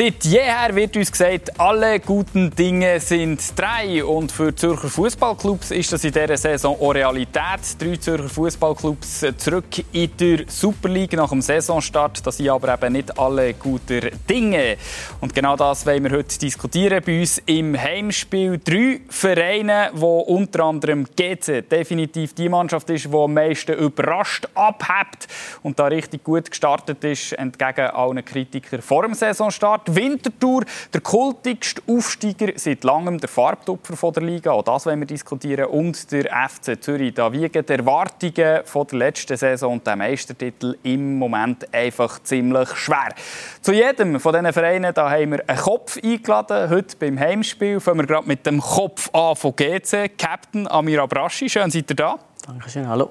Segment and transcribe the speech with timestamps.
[0.00, 4.02] Seit jeher wird uns gesagt, alle guten Dinge sind drei.
[4.02, 7.78] Und für Zürcher Fußballclubs ist das in dieser Saison auch Realität.
[7.78, 12.26] Drei Zürcher Fußballclubs zurück in der Super League nach dem Saisonstart.
[12.26, 14.78] Das sind aber eben nicht alle guten Dinge.
[15.20, 18.58] Und genau das wollen wir heute diskutieren bei uns im Heimspiel.
[18.64, 25.28] Drei Vereine, wo unter anderem GC definitiv die Mannschaft ist, die am meisten überrascht abhebt
[25.62, 29.89] und da richtig gut gestartet ist, entgegen allen Kritikern vor dem Saisonstart.
[29.94, 34.52] Winterthur, der kultigste Aufsteiger seit langem, der Farbtupfer der Liga.
[34.52, 35.66] Auch das wollen wir diskutieren.
[35.66, 37.14] Und der FC Zürich.
[37.14, 42.70] Da wiegen die Erwartungen von der letzten Saison und dem Meistertitel im Moment einfach ziemlich
[42.76, 43.14] schwer.
[43.60, 46.70] Zu jedem von diesen Vereinen da haben wir einen Kopf eingeladen.
[46.70, 50.16] Heute beim Heimspiel fangen wir gerade mit dem Kopf an von GC.
[50.16, 52.18] Captain Amir Abraschi, schön seid ihr da.
[52.46, 53.10] Dankeschön, hallo.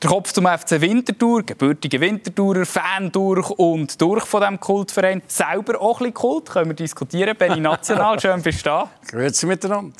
[0.00, 5.22] Der Kopf zum FC Winterthur, gebürtige Winterthurer, Fan durch und durch von diesem Kultverein.
[5.26, 7.36] Selber auch ein bisschen Kult, können wir diskutieren.
[7.36, 8.88] Benny National, schön bist du da.
[9.08, 9.92] Grüezi miteinander.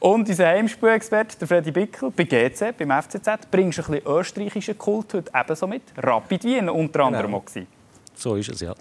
[0.00, 4.76] Und unser Heimspielexperte, der Freddy Bickel, bei GC, beim FCZ, bringst du ein bisschen österreichischen
[4.76, 5.82] Kult heute ebenso mit.
[5.96, 7.38] Rapid Wien unter anderem genau.
[7.38, 7.66] auch.
[8.16, 8.74] So ist es, ja.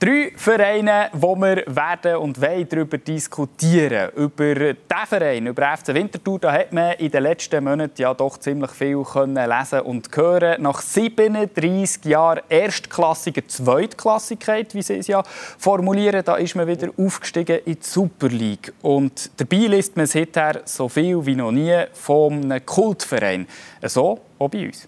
[0.00, 4.10] Drei Vereine, wo wir werden und wollen darüber diskutieren.
[4.14, 8.38] Über diesen Verein, über FC Winterthur, da hat man in den letzten Monaten ja doch
[8.38, 10.62] ziemlich viel können lesen und hören.
[10.62, 15.24] Nach 37 Jahren erstklassiger Zweitklassigkeit, wie sie es ja
[15.58, 18.72] formulieren, da ist man wieder aufgestiegen in die Super League.
[18.82, 23.48] Und dabei liest man seither so viel wie noch nie vom Kultverein.
[23.82, 24.86] So auch bei uns.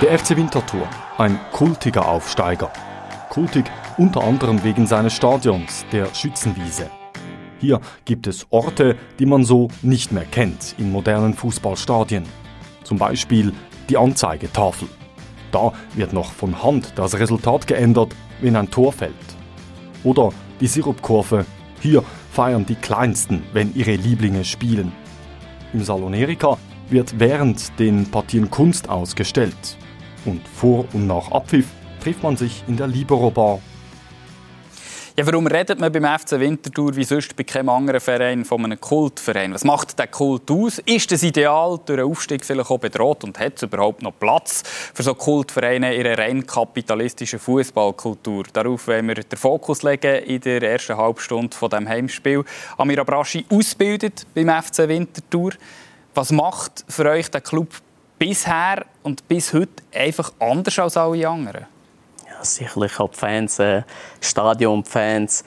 [0.00, 2.72] Der FC Winterthur, ein kultiger Aufsteiger.
[3.28, 6.90] Kultig unter anderem wegen seines Stadions, der Schützenwiese.
[7.58, 12.24] Hier gibt es Orte, die man so nicht mehr kennt in modernen Fußballstadien.
[12.82, 13.52] Zum Beispiel
[13.90, 14.88] die Anzeigetafel.
[15.52, 19.12] Da wird noch von Hand das Resultat geändert, wenn ein Tor fällt.
[20.02, 21.44] Oder die Sirupkurve.
[21.80, 22.02] Hier
[22.32, 24.92] feiern die Kleinsten, wenn ihre Lieblinge spielen.
[25.74, 26.56] Im Salon Erika
[26.88, 29.76] wird während den Partien Kunst ausgestellt.
[30.24, 31.66] Und vor und nach Abpfiff
[32.02, 33.60] trifft man sich in der Libero Bar.
[35.20, 38.80] Ja, warum redet man beim FC Winterthur wie sonst bei keinem anderen Verein von einem
[38.80, 39.52] Kultverein?
[39.52, 40.78] Was macht der Kult aus?
[40.78, 44.62] Ist das Ideal durch einen Aufstieg vielleicht auch bedroht und hat es überhaupt noch Platz
[44.94, 48.44] für so Kultvereine in einer rein kapitalistischen Fußballkultur?
[48.52, 52.44] Darauf wollen wir den Fokus legen in der ersten Halbstunde von dem Heimspiel.
[52.78, 55.52] Amir Abraschi ausbildet beim FC Winterthur.
[56.14, 57.68] Was macht für euch der Club
[58.20, 61.66] bisher und bis heute einfach anders als alle anderen?
[62.26, 63.82] Ja, sicherlich auch die Fans, äh,
[64.20, 65.42] Stadionfans.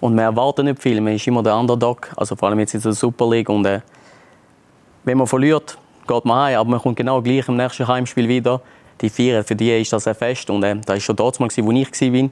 [0.00, 1.00] Und wir erwarten nicht viel.
[1.00, 3.48] Man ist immer der Underdog, also vor allem jetzt in der Super League.
[3.48, 3.80] Und, äh,
[5.04, 8.60] wenn man verliert, geht man heim, aber man kommt genau gleich im nächsten Heimspiel wieder.
[9.00, 10.50] Die Vier, für die ist das ein Fest.
[10.50, 12.30] Und äh, das war schon dort, wo ich war,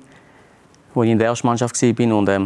[0.94, 2.16] wo ich in der ersten Mannschaft war.
[2.16, 2.40] Und äh,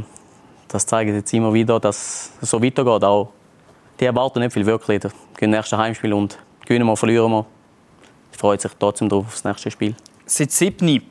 [0.68, 3.04] das zeigt jetzt immer wieder, dass es so weitergeht.
[3.04, 3.32] Auch
[3.98, 5.00] die erwarten nicht viel wirklich.
[5.00, 7.46] Das nächste Heimspiel und gewinnen wir, verlieren wir.
[8.32, 9.94] Ich freue mich trotzdem drauf auf das nächste Spiel.
[10.26, 11.02] Seit siebni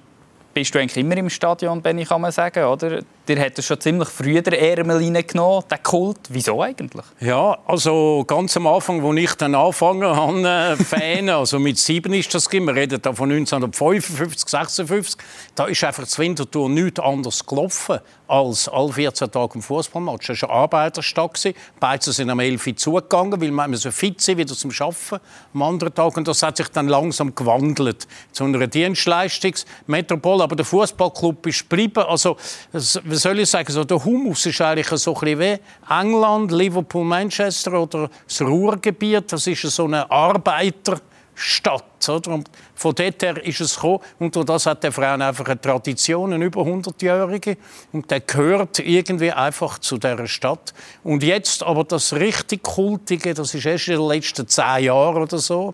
[0.54, 3.02] bist du eigentlich immer im Stadion, Benny, kann man sagen, oder?
[3.28, 6.18] Dir hat schon ziemlich früh der Ärmel reingenommen, den Kult.
[6.30, 7.06] Wieso eigentlich?
[7.20, 12.14] Ja, also ganz am Anfang, als ich dann angefangen habe, äh, Fan, also mit sieben
[12.14, 15.22] ist das wir reden da von 1955, 56,
[15.56, 20.28] da ist einfach das Winterthur nichts anderes gelaufen als alle 14 Tage im Fußballmatch.
[20.28, 21.54] Das war eine Arbeiterstadt.
[21.80, 25.20] Beide sind am 11 Uhr zugegangen, weil man so fit sind, wieder zum Arbeiten
[25.54, 26.16] am anderen Tag.
[26.16, 30.44] Und das hat sich dann langsam gewandelt zu einer Dienstleistungsmetropole.
[30.44, 32.04] Aber der Fußballclub ist geblieben.
[32.08, 32.38] Also,
[32.72, 35.60] wie soll ich sagen, so der Humus ist eigentlich so ein bisschen wie
[35.92, 39.32] England, Liverpool, Manchester oder das Ruhrgebiet.
[39.32, 41.02] Das ist so eine Arbeiter
[41.40, 42.10] Stadt.
[42.10, 42.32] Oder?
[42.32, 44.00] Und von dort her ist es gekommen.
[44.20, 47.58] Und durch das hat der Verein einfach eine Tradition, eine über 100-jährige.
[47.94, 50.74] Und der gehört irgendwie einfach zu dieser Stadt.
[51.04, 55.38] Und jetzt aber das richtig Kultige, das ist erst in den letzten zehn Jahren oder
[55.38, 55.74] so,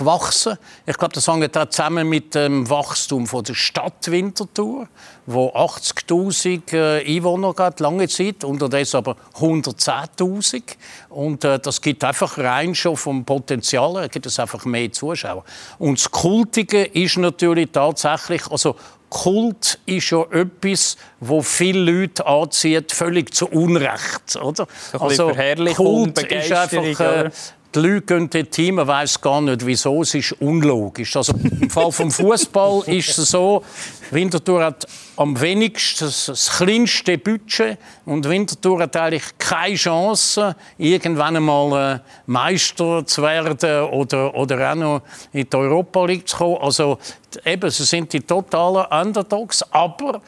[0.00, 0.58] gewachsen.
[0.86, 4.88] Ich glaube, das hängt auch zusammen mit dem Wachstum von der Stadt Winterthur,
[5.26, 10.62] wo 80.000 äh, Einwohner hat, lange Zeit, unterdessen aber 110.000.
[11.10, 15.44] Und äh, das gibt einfach rein schon vom Potenzial her, gibt es einfach mehr Zuschauer.
[15.78, 18.76] Und das Kultige ist natürlich tatsächlich, also
[19.10, 24.66] Kult ist ja etwas, wo viele Leute anzieht, völlig zu Unrecht, oder?
[24.92, 25.32] So also
[25.74, 27.30] Kult ist einfach, äh,
[27.74, 30.02] die Leute gehen dort hin, man weiss gar nicht, wieso.
[30.02, 31.16] Es ist unlogisch.
[31.16, 33.62] Also, Im Fall vom Fußball ist es so,
[34.10, 34.86] Winterthur hat
[35.16, 42.00] am wenigsten das, das kleinste Budget und Winterthur hat eigentlich keine Chance, irgendwann einmal äh,
[42.26, 45.02] Meister zu werden oder, oder auch noch
[45.32, 46.58] in die Europa League zu kommen.
[46.60, 46.98] Also
[47.44, 50.20] eben, sie sind die totalen Underdogs, aber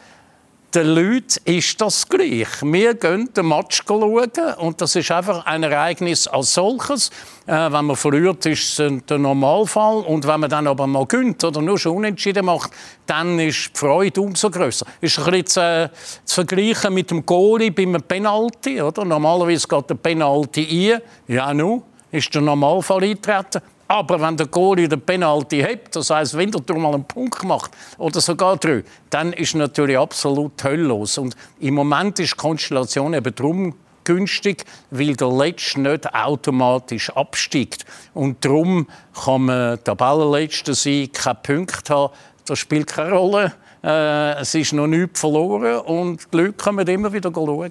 [0.75, 2.49] den Leuten ist das gleich.
[2.63, 7.11] Wir gehen den Match schauen und das ist einfach ein Ereignis als solches.
[7.47, 10.03] Äh, wenn man verliert, ist es der Normalfall.
[10.05, 12.71] Und wenn man dann aber mal gönnt oder nur schon unentschieden macht,
[13.07, 14.87] dann ist die Freude umso größer.
[15.01, 15.91] Ist ein bisschen zu,
[16.25, 18.81] zu vergleichen mit dem Goalie beim Penalty.
[18.81, 19.05] Oder?
[19.05, 21.01] Normalerweise geht der Penalty ein.
[21.29, 23.61] Ja, nun ist der Normalfall eintreten.
[23.93, 27.73] Aber wenn der Goalie den Penalty hat, das heißt, wenn der mal einen Punkt macht
[27.99, 31.19] oder sogar drei, dann ist natürlich absolut hölllos.
[31.19, 33.75] Und im Moment ist die Konstellation eben darum
[34.05, 37.85] günstig, weil der Letzte nicht automatisch absteigt.
[38.15, 38.89] Und darum
[39.27, 42.15] kann man Tabellenletzter sein, keine Punkte haben.
[42.47, 43.53] Das spielt keine Rolle.
[43.85, 47.71] Äh, es ist noch nichts verloren und die Leute können immer wieder schauen.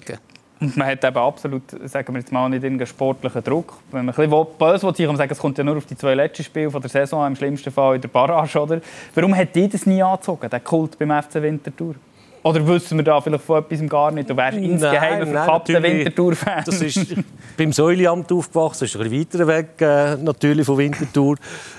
[0.62, 3.74] Und man hat eben absolut, sagen wir jetzt mal, nicht irgendeinen sportlichen Druck.
[3.90, 5.96] Wenn man ein bisschen böse will, kann man sagen, es kommt ja nur auf die
[5.96, 8.60] zwei letzten Spiele von der Saison, im schlimmsten Fall in der Barrage.
[8.60, 8.80] Oder?
[9.14, 11.96] Warum hat die das nie angezogen, der Kult beim FC Winterthur?
[12.44, 14.30] Oder wissen wir da vielleicht von etwas gar nicht?
[14.30, 16.62] Du wärst insgeheim ein verkappter Winterthur-Fan.
[16.64, 17.14] Das ist
[17.56, 21.36] beim Säuliamt aufgewachsen, das ist ein bisschen weiter weg äh, natürlich von Winterthur.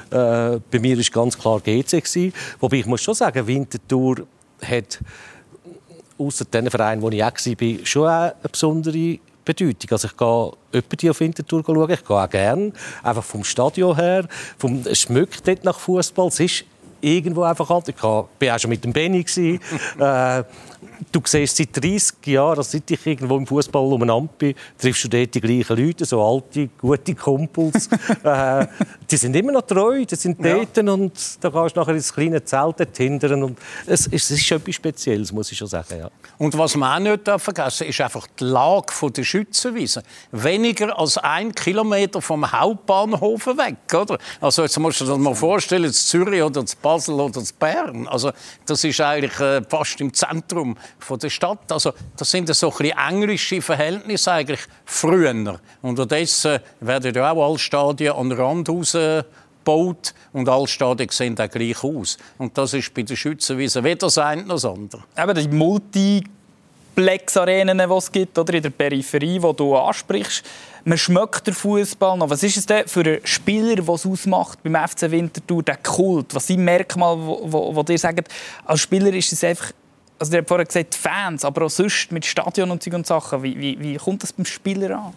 [0.09, 1.89] Äh, bei mir war ganz klar GC.
[1.89, 2.33] Gewesen.
[2.59, 4.25] Wobei ich muss schon sagen, Winterthur
[4.62, 5.00] hat
[6.18, 9.92] außer den Vereinen, wo ich auch war, schon eine besondere Bedeutung.
[9.92, 11.89] Also ich gehe öppe die auf Winterthur schauen.
[11.89, 12.71] Ich gehe auch gerne.
[13.04, 14.27] Einfach vom Stadion her.
[14.57, 16.27] Vom, es schmückt dort nach Fußball.
[16.27, 16.65] Es ist
[17.01, 17.89] irgendwo einfach halt.
[17.89, 19.25] Ich war auch schon mit dem Benny.
[20.00, 20.44] äh,
[21.11, 25.07] du siehst seit 30 Jahren, also seit ich irgendwo im Fußball umeinander bin, triffst du
[25.09, 27.89] dort die gleichen Leute, so alte, gute Kumpels.
[28.23, 28.67] äh,
[29.09, 30.55] die sind immer noch treu, die sind ja.
[30.55, 33.44] dort und da kannst du nachher ins kleine Zelt dort hindern.
[33.44, 36.00] Und es, es ist etwas Spezielles, muss ich schon sagen.
[36.00, 36.09] Ja.
[36.38, 40.03] Und was man auch nicht vergessen ist einfach die Lage der Schützenwiese.
[40.31, 43.77] Weniger als ein Kilometer vom Hauptbahnhof weg.
[43.94, 44.17] Oder?
[44.41, 48.07] Also jetzt musst du dir mal vorstellen, in Zürich oder in Basel oder in Bern.
[48.07, 48.31] Also,
[48.65, 51.72] das ist eigentlich äh, fast im Zentrum von der Stadt.
[51.72, 55.60] Also, das sind so ein englische Verhältnisse eigentlich früher.
[55.81, 61.50] Unterdessen werden ja auch alle Stadien an den Rand rausgebaut und alle Stadien sehen auch
[61.50, 62.18] gleich aus.
[62.38, 65.04] Und das ist bei den Schützenwiesen weder das eine noch das andere.
[65.18, 66.24] Eben die Multi
[66.95, 70.45] Plex-Arenen, die es gibt, oder in der Peripherie, die du ansprichst.
[70.86, 72.30] Man schmeckt den Fußball noch.
[72.30, 76.36] Was ist es denn für einen Spieler, der es ausmacht beim FC Winterthur, der Kult?
[76.36, 78.24] Was sind Merkmale, wo dir sagen,
[78.66, 79.72] als Spieler ist es einfach
[80.23, 83.43] also ihr habt vorhin gesagt, Fans, aber auch sonst mit Stadion und und Sachen.
[83.43, 85.13] Wie, wie, wie kommt das beim Spieler an?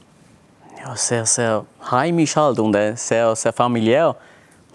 [0.83, 4.17] Ja, sehr, sehr heimisch halt und äh, sehr, sehr familiär.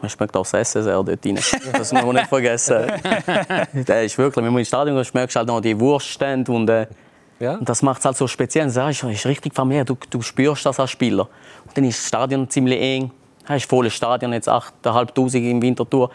[0.02, 1.36] Man schmeckt auch das Essen sehr dort rein.
[1.74, 2.88] Das muss man nicht vergessen.
[3.86, 6.70] das ist wirklich, wenn man ins Stadion geht, schmeckst du halt noch die Wurststände und,
[6.70, 6.88] äh,
[7.40, 7.56] ja.
[7.56, 8.72] und das macht es halt so speziell.
[8.72, 11.28] Das ist, richtig familiär, du, du spürst das als Spieler.
[11.66, 13.12] Und dann ist das Stadion ziemlich eng.
[13.50, 16.10] Es ist volles Stadion, jetzt 8'500 im Wintertour.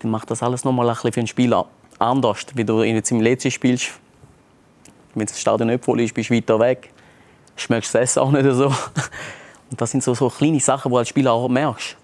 [0.00, 1.66] Dann macht das alles noch mal ein bisschen für den Spieler
[2.02, 3.92] anders, wie du jetzt im letzten spielst.
[5.14, 6.90] Wenn das Stadion nicht voll ist, bist du weiter weg.
[7.56, 8.66] Schmeckst das Essen auch nicht so.
[9.70, 11.96] Und das sind so, so kleine Sachen, die du als Spieler auch merkst.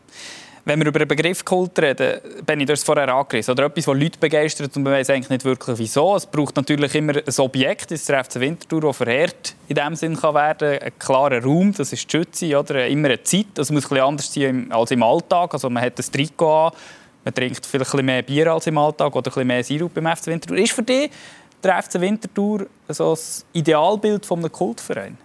[0.64, 3.94] Wenn wir über den Begriff Kult reden, Benni, du hast vorher angerissen, oder etwas, das
[3.94, 6.14] Leute begeistert und man weiß eigentlich nicht wirklich wieso.
[6.14, 9.94] Es braucht natürlich immer ein Objekt, das ist der FC Winterthur, das verehrt in dem
[9.94, 10.78] Sinn kann werden.
[10.78, 12.86] Ein klarer Raum, das ist die Schütze, oder?
[12.86, 13.46] immer eine Zeit.
[13.54, 15.54] Das muss bisschen anders sein als im Alltag.
[15.54, 16.72] Also man hat ein Trikot an,
[17.24, 20.58] man trinkt vielleicht mehr Bier als im Alltag oder mehr Sirup beim FC Winterthur.
[20.58, 21.10] Ist für dich
[21.62, 25.18] der FC Winterthur so das Idealbild eines Kultvereins?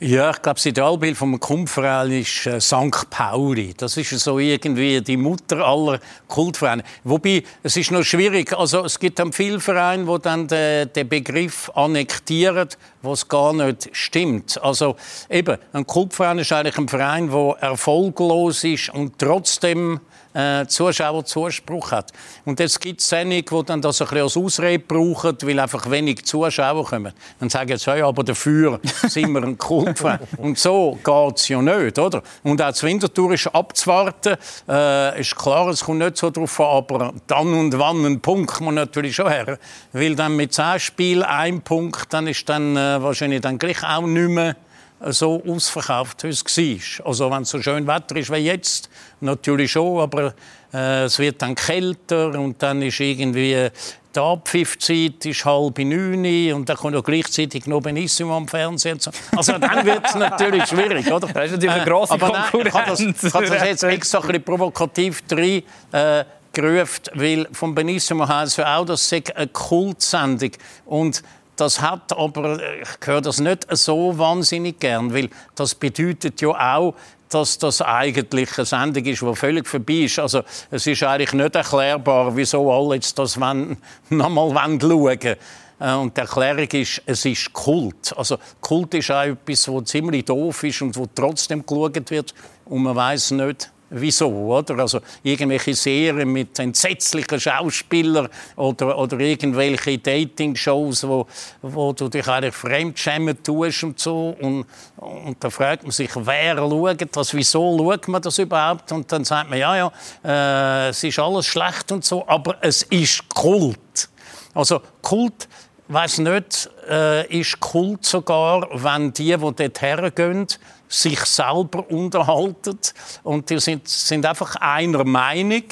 [0.00, 3.08] Ja, ich glaube, das Idealbild vom Kultverein ist äh, St.
[3.08, 3.74] Pauli.
[3.74, 6.82] Das ist so irgendwie die Mutter aller Kultvereine.
[7.04, 8.52] Wobei, es ist noch schwierig.
[8.52, 12.68] Also, es gibt dann viele Vereine, die dann den, den Begriff annektieren,
[13.02, 14.60] was gar nicht stimmt.
[14.62, 14.96] Also,
[15.30, 20.00] eben, ein Kultverein ist eigentlich ein Verein, der erfolglos ist und trotzdem
[20.34, 22.12] äh, Zuschauerzuspruch hat.
[22.44, 25.90] Und jetzt gibt es einige, die dann das ein bisschen als Ausrede brauchen, weil einfach
[25.90, 27.12] wenig Zuschauer kommen.
[27.38, 30.20] Dann sagen sie, ja, aber dafür sind wir ein Kultverein.
[30.38, 32.22] und so geht es ja nicht, oder?
[32.42, 34.36] Und auch das Winterthur ist abzuwarten.
[34.68, 38.60] Äh, ist klar, es kommt nicht so darauf an, aber dann und wann ein Punkt
[38.60, 39.58] muss natürlich schon her.
[39.92, 44.02] Weil dann mit zehn Spielen ein Punkt, dann ist dann äh, wahrscheinlich dann gleich auch
[44.02, 44.56] nicht mehr
[45.00, 47.06] so ausverkauft, wie es war.
[47.06, 48.88] Also wenn es so schön Wetter ist wie jetzt,
[49.20, 50.34] natürlich schon, aber
[50.72, 53.70] äh, es wird dann kälter und dann ist irgendwie
[54.14, 58.98] die Abpfiffzeit ist halb neun und dann kommt noch gleichzeitig noch Benissimo am Fernsehen.
[59.36, 61.26] Also dann wird es natürlich schwierig, oder?
[61.26, 63.00] Das ist natürlich eine grosse Aber nein, Konkurrenz.
[63.00, 67.48] ich habe das, ich habe das jetzt extra ein bisschen provokativ drin äh, gerufen, weil
[67.52, 70.52] von Benissimo heisst ja auch, das sei eine Kultsendung.
[70.86, 71.22] Und
[71.56, 76.94] das hat aber, ich höre das nicht so wahnsinnig gern, weil das bedeutet ja auch,
[77.28, 80.18] dass das eigentlich eine Sendung ist, die völlig vorbei ist.
[80.18, 83.36] Also es ist eigentlich nicht erklärbar, wieso alle jetzt das
[84.10, 85.36] noch mal schauen wollen.
[85.80, 88.14] Äh, Und die Erklärung ist, es ist Kult.
[88.16, 92.34] Also Kult ist auch etwas, was ziemlich doof ist und wo trotzdem geschaut wird
[92.66, 94.78] und man weiß nicht, wieso, oder?
[94.78, 101.26] Also irgendwelche Serien mit entsetzlichen Schauspielern oder, oder irgendwelche Dating-Shows, wo,
[101.62, 104.36] wo du dich eigentlich fremdschämen tust und so.
[104.40, 108.90] Und, und da fragt man sich, wer schaut das, wieso schaut man das überhaupt?
[108.92, 109.92] Und dann sagt man, ja, ja,
[110.24, 114.08] äh, es ist alles schlecht und so, aber es ist Kult.
[114.54, 115.48] Also Kult,
[115.88, 120.46] weiß nicht, äh, ist Kult sogar, wenn die, die dort hergehen,
[120.88, 122.78] sich selber unterhalten
[123.22, 125.64] und die sind, sind einfach einer Meinung,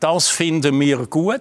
[0.00, 1.40] das finden wir gut,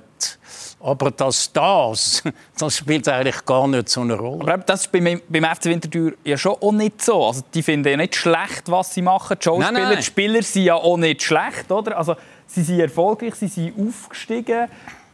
[0.79, 2.23] aber dass das,
[2.57, 4.53] das spielt eigentlich gar nicht so eine Rolle.
[4.53, 7.25] Aber das ist beim, beim FC Winterthur ja schon auch nicht so.
[7.25, 9.37] Also, die finden ja nicht schlecht, was sie machen.
[9.39, 9.97] Die Schauspieler, Nein, nein.
[9.97, 11.71] die Spieler sind ja auch nicht schlecht.
[11.71, 11.97] Oder?
[11.97, 12.15] Also,
[12.47, 14.67] sie sind erfolgreich, sie sind aufgestiegen.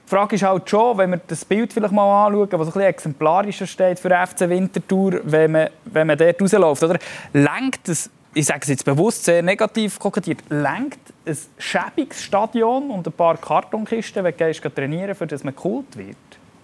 [0.07, 2.81] Die Frage ist halt schon, wenn wir das Bild vielleicht mal anschauen, was ein bisschen
[2.83, 6.81] exemplarischer steht für FC Winterthur, wenn man, wenn man dort rausläuft.
[6.81, 6.97] Oder?
[7.33, 13.05] Lenkt es, ich sage es jetzt bewusst sehr negativ kokettiert, lenkt ein schäbiges Stadion und
[13.05, 16.15] ein paar Kartonkisten, wenn du gehst, trainieren für dass man Kult wird?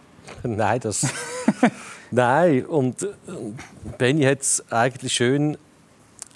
[0.44, 1.06] Nein, das.
[2.12, 3.08] Nein, und äh,
[3.98, 5.58] Benny hat es eigentlich schön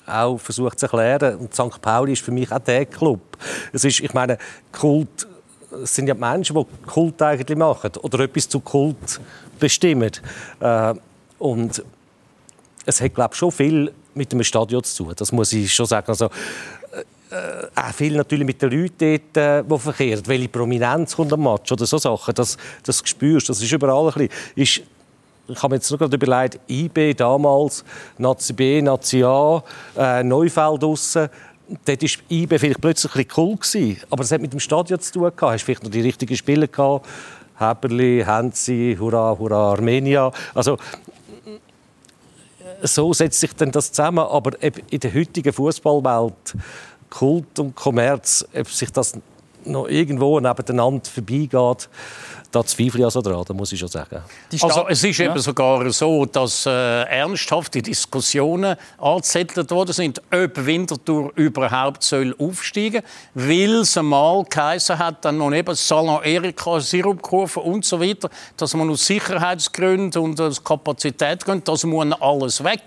[0.06, 1.38] auch versucht zu erklären.
[1.38, 1.82] Und St.
[1.82, 3.22] Pauli ist für mich auch der Club.
[3.72, 4.38] Es ist, ich meine,
[4.74, 5.26] Kult
[5.84, 9.20] es sind ja die Menschen, die Kult eigentlich machen oder etwas zu Kult
[9.60, 10.12] bestimmen.
[10.60, 10.94] Äh,
[11.40, 11.84] und
[12.86, 15.14] es hat, glaube ich, schon viel mit dem Stadion zu tun.
[15.16, 16.08] Das muss ich schon sagen.
[16.08, 20.24] Also, äh, auch viel natürlich mit den Leuten dort, äh, die verkehren.
[20.26, 22.34] Welche Prominenz kommt am Match oder so Sachen.
[22.34, 24.30] Das, das spürst Das ist überall ein bisschen.
[24.56, 24.82] Ist,
[25.50, 27.84] ich habe mir jetzt nur gerade überlegt, IB damals,
[28.18, 29.64] Nazi B, Nazi A,
[29.98, 31.30] äh, Neufeld draussen.
[31.86, 33.56] Dort war IB vielleicht plötzlich ein bisschen cool.
[33.58, 34.02] Gewesen.
[34.10, 35.24] Aber das hat mit dem Stadion zu tun.
[35.24, 35.42] Gehabt.
[35.42, 37.08] Hast vielleicht noch die richtigen Spieler gehabt.
[37.60, 40.32] Heberli, Henzi, Hurra, Hurra, Armenia.
[40.54, 40.78] Also,
[42.84, 44.20] so setzt sich dann das zusammen.
[44.20, 46.56] Aber in der heutigen Fußballwelt,
[47.10, 49.14] Kult und Kommerz, ob sich das
[49.68, 51.90] noch irgendwo nebeneinander vorbeigeht,
[52.52, 54.22] da zweifle ich also dran, da muss ich schon sagen.
[54.62, 55.26] Also es ist Ja.
[55.26, 63.04] eben sogar so, dass äh, ernsthafte Diskussionen angezettelt worden sind, ob Winterthur überhaupt soll aufsteigen
[63.36, 68.30] soll, weil es einmal geheißen hat, dann noch eben Salon Erika, Sirupkurve und so weiter,
[68.56, 72.82] dass man aus Sicherheitsgründen und aus Kapazitätsgründen, das muss alles weg.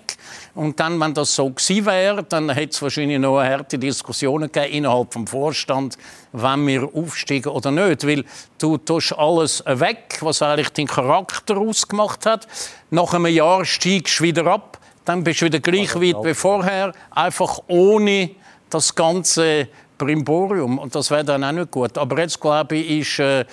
[0.55, 4.51] Und dann, wenn das so gewesen wäre, dann hätte es wahrscheinlich noch eine harte Diskussionen
[4.51, 5.97] gegeben innerhalb vom Vorstand,
[6.33, 8.07] wenn wir aufsteigen oder nicht.
[8.07, 8.25] Weil
[8.59, 12.49] du tust alles weg, was eigentlich den Charakter ausgemacht hat.
[12.91, 16.93] Nach einem Jahr steigst du wieder ab, dann bist du wieder gleich weit wie vorher,
[17.11, 18.31] einfach ohne
[18.71, 19.69] das ganze
[20.01, 20.79] Brimborium.
[20.79, 21.97] Und das wäre dann auch nicht gut.
[21.99, 23.47] Aber jetzt, glaube ich, ist, äh, äh,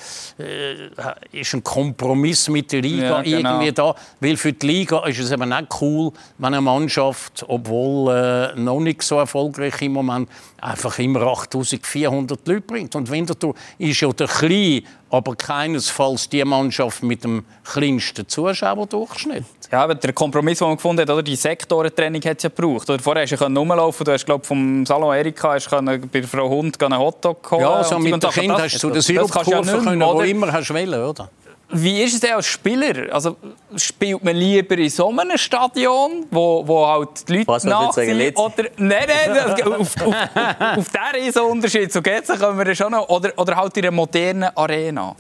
[1.31, 3.49] ist ein Kompromiss mit der Liga Ja, genau.
[3.51, 3.95] irgendwie da.
[4.19, 8.79] Weil für die Liga ist es eben auch cool, wenn eine Mannschaft, obwohl äh, noch
[8.79, 10.29] nicht so erfolgreich im Moment,
[10.61, 12.95] einfach immer 8400 Leute bringt.
[12.95, 19.45] Und Winterthur ist ja der kleine, aber keinesfalls die Mannschaft mit dem kleinsten Zuschauerdurchschnitt.
[19.71, 21.23] Ja, aber der Kompromiss, den man gefunden hat, oder?
[21.23, 22.89] die Sektorentrennung hat es ja gebraucht.
[22.89, 26.23] Oder vorher hast du ja rumlaufen du hast glaub, vom Salon Erika hast können bei
[26.23, 28.29] Frau Hund einen Hotdog holen Ja, so und mit dem.
[28.29, 31.29] Kind hast du zu der ja Sirupkurve mehr, können, wo immer hast du wollen, oder?
[31.69, 33.13] Wie ist es denn als Spieler?
[33.13, 33.35] Also,
[33.75, 37.81] spielt man lieber in so einem Stadion, wo, wo halt die Leute Was, was nach
[37.81, 38.17] willst du sagen, sind?
[38.19, 38.39] Letz?
[38.39, 42.73] Oder, nein, nein, das- auf, auf, auf, auf diesen Riesenunterschied, so geht's, dann können wir
[42.75, 43.09] schon noch.
[43.09, 45.13] Oder, oder halt in einer modernen Arena.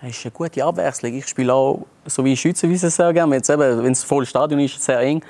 [0.00, 1.14] Es ist eine gute Abwechslung.
[1.16, 3.34] Ich spiele auch, so wie Schützenwiese sehr gerne.
[3.36, 5.24] Jetzt eben, wenn es volles Stadion ist, ist es sehr eng.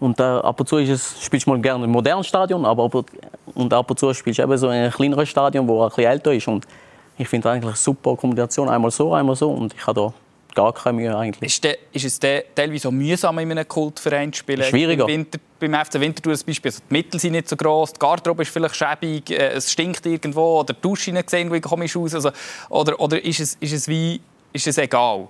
[0.00, 2.84] Und äh, ab und zu ist es, spielst du mal gerne im modernen Stadion, aber
[2.84, 3.06] ab und,
[3.54, 6.04] und ab und zu spielst du eben so in einem kleineren Stadion, wo ein bisschen
[6.10, 6.48] älter ist.
[6.48, 6.66] Und
[7.18, 8.68] ich finde eigentlich eine super Kombination.
[8.68, 9.50] Einmal so, einmal so.
[9.50, 10.14] Und ich habe da
[10.54, 11.52] gar keine Mühe eigentlich.
[11.52, 14.64] Ist, de, ist es de, teilweise so mühsam, in einem Kultverein zu spielen?
[14.64, 15.04] Schwieriger.
[15.06, 16.70] Beim, Winter, beim FC Winterthur als Beispiel.
[16.70, 20.04] Also die Mittel sind nicht so gross, die Garderobe ist vielleicht schäbig, äh, es stinkt
[20.06, 22.14] irgendwo, oder die Duschen sehen irgendwie komisch aus.
[22.14, 22.30] Also,
[22.70, 24.20] oder oder ist, es, ist, es wie,
[24.52, 25.28] ist es egal?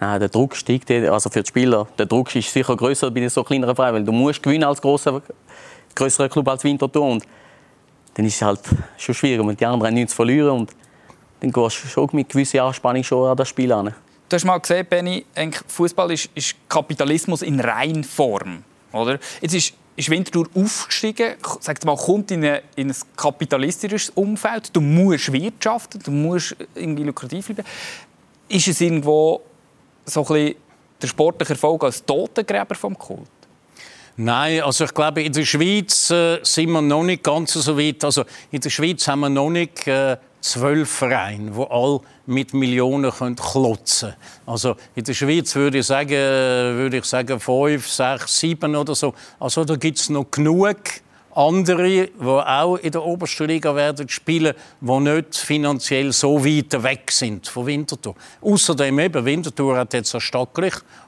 [0.00, 1.88] Nein, der Druck steigt, also für die Spieler.
[1.98, 5.22] Der Druck ist sicher größer bei so kleineren Vereinen, weil du musst gewinnen als grosser,
[5.94, 7.24] größerer Club als Winterthur und
[8.14, 8.60] dann ist es halt
[8.96, 10.70] schon schwierig, wenn die anderen haben nichts zu verlieren und
[11.40, 13.94] dann gehst du schon mit gewisser Anspannung schon an das Spiel an.
[14.28, 15.24] Du hast mal gesehen, Benny,
[15.66, 18.62] Fußball ist, ist Kapitalismus in Reinform.
[18.92, 19.18] Oder?
[19.40, 24.74] Jetzt ist, ist Winterthur aufgestiegen, sagt mal, kommt in, eine, in ein kapitalistisches Umfeld.
[24.74, 27.64] Du musst wirtschaften, du musst irgendwie lukrativ bleiben.
[28.48, 29.42] Ist es irgendwo
[30.04, 30.54] so ein bisschen
[31.00, 33.28] der sportliche Erfolg als Totengräber vom Kult?
[34.20, 38.02] Nein, also ich glaube, in der Schweiz äh, sind wir noch nicht ganz so weit.
[38.02, 43.10] Also in der Schweiz haben wir noch nicht äh, zwölf Vereine, die alle mit Millionen
[43.10, 44.14] können klotzen
[44.46, 49.14] Also in der Schweiz würde ich sagen, würde ich sagen fünf, sechs, sieben oder so.
[49.40, 50.78] Also da gibt es noch genug
[51.38, 57.10] andere, die auch in der obersten Liga werden spielen, die nicht finanziell so weit weg
[57.12, 58.16] sind von Winterthur.
[58.40, 60.48] Außerdem eben, Winterthur hat jetzt eine Stadt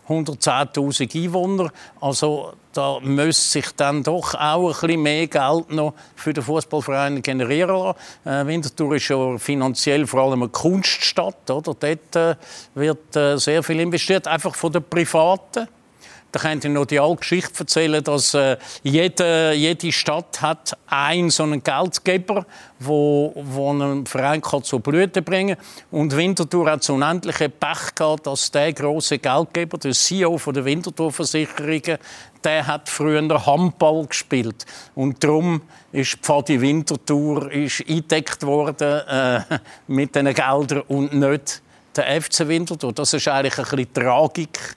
[0.08, 1.72] 110.000 Einwohner.
[2.00, 7.22] Also da müsste sich dann doch auch ein bisschen mehr Geld noch für den Fußballverein
[7.22, 7.98] generieren lassen.
[8.24, 11.50] Äh, Winterthur ist ja finanziell vor allem eine Kunststadt.
[11.50, 11.74] Oder?
[11.74, 12.36] Dort äh,
[12.74, 15.66] wird äh, sehr viel investiert, einfach von den Privaten.
[16.32, 21.30] Da könnt ihr noch die alte Geschichte erzählen, dass äh, jede, jede Stadt hat einen
[21.30, 22.46] so einen Geldgeber,
[22.78, 25.56] wo, wo einen Verein kann zur Blüte bringen
[25.90, 30.64] Und Winterthur hat so unendliche Pech gehabt, dass der große Geldgeber, der CEO von der
[30.64, 31.98] Winterthur Versicherungen,
[32.44, 35.60] der hat früher Handball gespielt und darum
[35.92, 39.40] ist Pfadi Winterthur ist eingedeckt worden äh,
[39.88, 41.62] mit diesen Geldern und nicht
[41.96, 42.92] der FC Winterthur.
[42.92, 44.76] Das ist eigentlich ein bisschen Tragik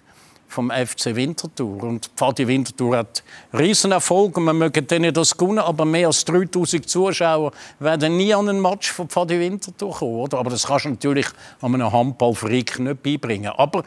[0.54, 1.84] vom FC Winterthur.
[1.84, 3.24] Und Pfadi Winterthur hat
[3.58, 8.48] Riesenerfolg und wir mögen denen das gewinnen, aber mehr als 3000 Zuschauer werden nie an
[8.48, 10.16] einen Match von Pfadi Winterthur kommen.
[10.16, 10.38] Oder?
[10.38, 11.28] Aber das kannst du natürlich
[11.62, 13.52] an einem Handballfreak nicht beibringen.
[13.58, 13.84] Aber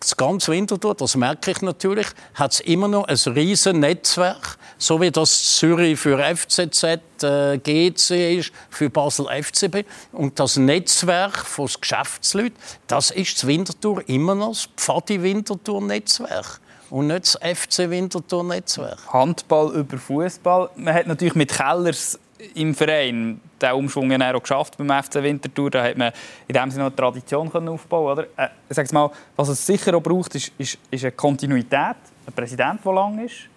[0.00, 5.00] das ganze Winterthur, das merke ich natürlich, hat es immer noch ein riesen Netzwerk, so
[5.00, 6.84] wie das Zürich für FCZ,
[7.22, 9.84] äh, GC ist, für Basel FCB.
[10.12, 17.34] Und das Netzwerk von Geschäftsleuten, das ist das Winterthur immer noch das Pfadi-Winterthur-Netzwerk und nicht
[17.34, 19.12] das FC Winterthur-Netzwerk.
[19.12, 20.70] Handball über Fußball.
[20.76, 22.18] Man hat natürlich mit Kellers
[22.54, 25.70] im Verein den Umschwung auch geschafft beim FC Winterthur.
[25.70, 26.12] Da hat man
[26.46, 28.26] in dem Sinne eine Tradition aufbauen oder?
[28.36, 31.96] Äh, sag's mal, Was es sicher auch braucht, ist, ist, ist eine Kontinuität.
[32.26, 33.48] Ein Präsident, der lang ist,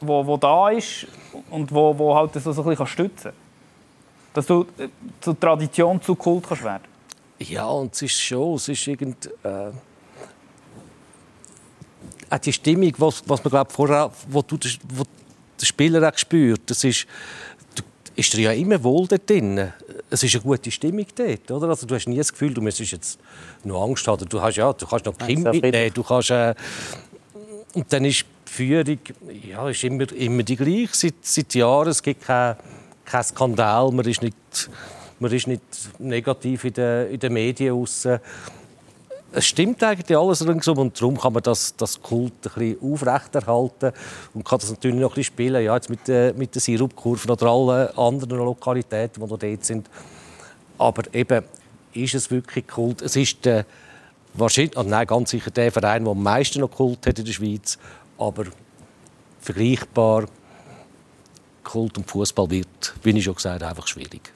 [0.00, 1.06] wo, wo da ist
[1.50, 3.32] und wo, wo halt so, so ein bisschen stützen kann.
[4.34, 4.88] Dass du äh,
[5.20, 6.84] zur Tradition, zu Kult kannst werden
[7.38, 9.26] Ja, und es ist schon, es ist irgend...
[9.42, 9.70] Äh
[12.44, 14.58] die Stimmung, was, was man glaub, vorher, wo du,
[14.94, 15.04] wo
[15.60, 17.06] der Spieler auch spürt, das ist,
[18.18, 19.72] ist dir ja immer wohl dort drin.
[20.10, 21.68] Es ist eine gute Stimmung dort, oder?
[21.68, 23.20] Also du hast nie das Gefühl, du müsstest jetzt
[23.62, 24.28] noch Angst haben.
[24.28, 26.54] Du hast ja, du kannst noch Kind mitnehmen, du kannst äh,
[27.74, 28.98] und dann ist die Führung
[29.48, 31.88] ja, ist immer, immer die gleiche seit, seit Jahren.
[31.88, 32.56] Es gibt keinen
[33.04, 34.36] kein Skandal, man ist nicht,
[35.20, 35.62] man ist nicht
[35.98, 38.06] negativ in den, in den Medien raus
[39.38, 43.92] es stimmt eigentlich alles ringsum und darum kann man das, das Kult ein bisschen aufrechterhalten
[44.34, 47.30] und kann das natürlich noch ein bisschen spielen, ja, jetzt mit, äh, mit den Sirupkurven
[47.30, 49.88] oder allen anderen Lokalitäten, die noch dort sind.
[50.76, 51.44] Aber eben,
[51.92, 53.00] ist es wirklich Kult?
[53.02, 53.64] Es ist der,
[54.34, 57.32] wahrscheinlich, oh nein, ganz sicher der Verein, der am meisten noch Kult hat in der
[57.32, 57.78] Schweiz,
[58.18, 58.44] aber
[59.40, 60.26] vergleichbar
[61.62, 64.32] Kult und Fußball wird, wie ich schon gesagt habe, einfach schwierig.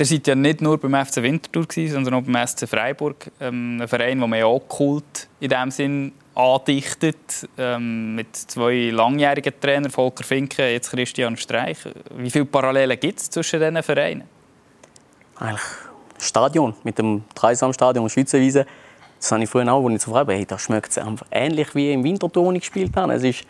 [0.00, 3.32] Ihr seid ja nicht nur beim FC Winterthur, sondern auch beim SC Freiburg.
[3.40, 7.48] Ähm, ein Verein, der man ja auch Kult in diesem Sinn andichtet.
[7.58, 11.78] Ähm, mit zwei langjährigen Trainern, Volker Finke, jetzt Christian Streich.
[12.16, 14.22] Wie viele Parallelen gibt es zwischen diesen Vereinen?
[15.36, 15.62] Eigentlich
[16.20, 18.66] Stadion, mit dem Dreisamstadion Schweizerwiese.
[19.18, 21.92] Das habe ich früher auch, als ich zu Freiburg hey, das schmeckt einfach ähnlich wie
[21.92, 23.14] im Winterthur, wo ich gespielt habe.
[23.14, 23.44] Es ist,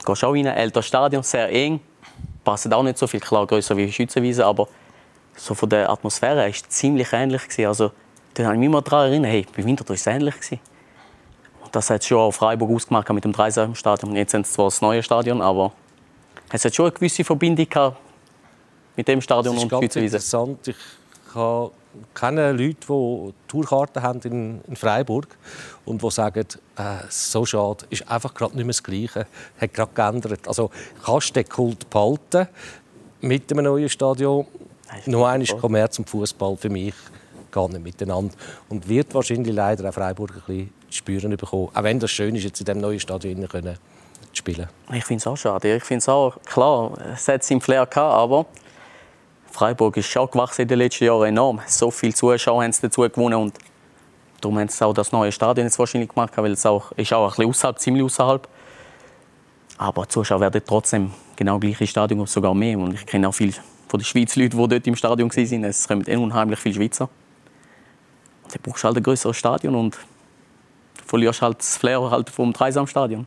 [0.00, 1.78] du gehst auch in ein älteres Stadion, sehr eng.
[2.42, 4.66] Passt auch nicht so viel, klar größer wie Schweizerwiese, aber
[5.36, 7.42] so von der Atmosphäre war es ziemlich ähnlich.
[7.44, 7.66] Gewesen.
[7.66, 7.92] Also,
[8.34, 10.34] da habe ich mich immer daran erinnert, hey, bei Winterthur war es ähnlich.
[10.34, 10.60] Gewesen.
[11.62, 14.16] Und das hat schon auf Freiburg ausgemacht mit dem Dreisamstadion.
[14.16, 15.72] Jetzt sind es zwar das neue Stadion, aber
[16.50, 17.94] es hat schon eine gewisse Verbindung
[18.96, 20.68] mit dem Stadion und ganz interessant.
[20.68, 20.76] Ich
[22.14, 25.28] kenne Leute, die Tourkarten haben in, in Freiburg
[25.84, 26.46] und die sagen,
[26.76, 29.26] äh, so schade, ist einfach gerade nicht mehr das Gleiche,
[29.60, 30.48] hat gerade geändert.
[30.48, 30.70] Also
[31.04, 32.48] kannst du den Kult behalten
[33.20, 34.46] mit einem neuen Stadion,
[35.06, 36.94] nur eines Kommerz und Fußball für mich
[37.50, 38.34] gar nicht miteinander.
[38.68, 41.70] Und wird wahrscheinlich leider auch Freiburg ein bisschen zu spüren bekommen.
[41.74, 44.68] Auch wenn das schön ist, jetzt in diesem neuen Stadion können zu spielen.
[44.92, 45.76] Ich finde es auch schade.
[45.76, 48.46] Ich finde es auch, klar, es hat seinen Flair gehabt, aber
[49.50, 51.60] Freiburg ist schon gewachsen in den letzten Jahren enorm.
[51.66, 53.58] So viele Zuschauer haben es dazu gewonnen und
[54.42, 57.24] darum haben sie auch das neue Stadion jetzt wahrscheinlich gemacht, weil es auch, ist auch
[57.24, 58.46] ein bisschen außerhalb, ziemlich außerhalb.
[59.78, 62.78] Aber die Zuschauer werden trotzdem genau gleich ins Stadion, sogar mehr.
[62.78, 63.54] Und ich kenne auch viele
[63.88, 65.64] von den Schweizer Leuten, die dort im Stadion waren.
[65.64, 67.08] Es kommen unheimlich viele Schweizer.
[68.50, 69.98] Dann brauchst du halt ein größeres Stadion und
[71.04, 73.26] verlierst halt das Flair halt vom Dreisamstadion.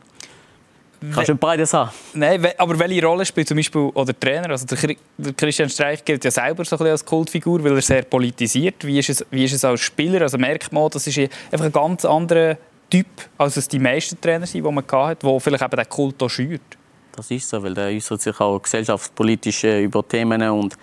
[1.00, 1.90] Kannst du nicht beides haben.
[2.12, 4.50] Nein, aber welche Rolle spielt zum Beispiel oder der Trainer?
[4.50, 8.02] Also der Christian Streich gilt ja selber so ein bisschen als Kultfigur, weil er sehr
[8.02, 8.84] politisiert.
[8.84, 10.20] Wie ist es, wie ist es als Spieler?
[10.20, 12.58] Also merkt man, das ist einfach ein ganz anderer
[12.90, 13.06] Typ,
[13.38, 16.28] als es die meisten Trainer sind, die man hatte, die vielleicht eben den Kult auch
[16.28, 16.60] schürt.
[17.20, 20.74] Das ist so, weil der äußert sich auch gesellschaftspolitisch über Themen und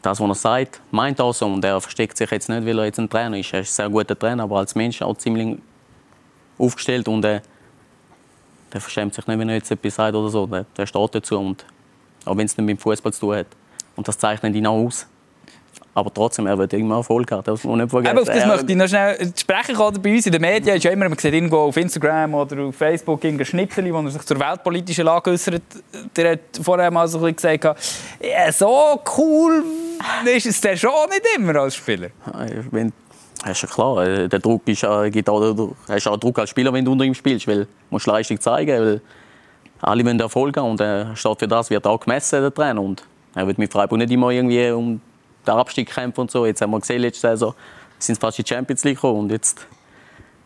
[0.00, 1.44] das, was er sagt, meint auch so.
[1.44, 3.52] Und er versteckt sich jetzt nicht, weil er jetzt ein Trainer ist.
[3.52, 5.58] Er ist ein sehr guter Trainer, aber als Mensch auch ziemlich
[6.56, 7.42] aufgestellt und äh,
[8.72, 10.46] der verschämt sich nicht, wenn er jetzt etwas sagt oder so.
[10.46, 11.66] Der, der steht dazu, und,
[12.24, 13.48] auch wenn es nicht mit dem Fußball zu tun hat.
[13.94, 15.06] Und das zeichnet ihn auch aus.
[15.94, 18.16] Aber trotzdem, er wird immer Erfolg haben, das muss man nicht vergessen.
[18.16, 19.76] Aber auf das möchte ich noch schnell sprechen.
[19.76, 22.62] Oder bei uns in den Medien ist ja immer, man sieht irgendwo auf Instagram oder
[22.62, 25.62] auf Facebook irgendein Schnipsel, wo er sich zur weltpolitischen Lage äußert.
[26.16, 27.78] Der hat vorher mal so ein bisschen gesagt,
[28.22, 29.64] ja, so cool
[30.24, 32.08] ist es der schon nicht immer als Spieler.
[32.70, 32.92] Wenn,
[33.42, 36.72] das ist ja klar, äh, der Druck ist, gibt auch, hast auch Druck als Spieler,
[36.72, 39.00] wenn du unter ihm spielst, weil du musst Leistung zeigen, weil
[39.82, 42.80] alle wollen Erfolg haben und er steht für das, wird auch gemessen, der Trainer.
[42.80, 43.02] Und
[43.34, 45.00] er wird mit Freiburg nicht immer irgendwie um
[45.46, 46.46] den Abstieg kämpfen und so.
[46.46, 47.54] Jetzt haben wir gesehen, letzte Saison
[47.98, 49.66] sind fast die Champions League gekommen und jetzt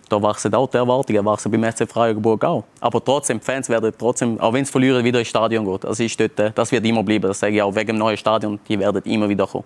[0.09, 2.65] da wachsen auch die Erwartungen, wachsen beim SC Freiburg auch.
[2.81, 5.79] Aber trotzdem, Fans werden trotzdem, auch wenn sie verlieren, wieder ins Stadion gehen.
[5.81, 8.17] Das, ist dort, äh, das wird immer bleiben, das sage ich auch, wegen dem neuen
[8.17, 9.65] Stadion, die werden immer wieder kommen.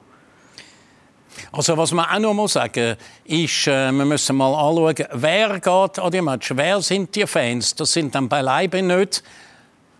[1.52, 5.98] Also was man auch noch mal sagen ist, äh, wir müssen mal anschauen, wer geht
[5.98, 7.74] an die Match, wer sind die Fans?
[7.74, 9.22] Das sind dann beileibe nicht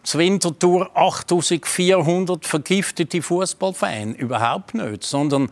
[0.02, 5.50] zur Wintertour 8400 vergiftete Fußballfans, überhaupt nicht, sondern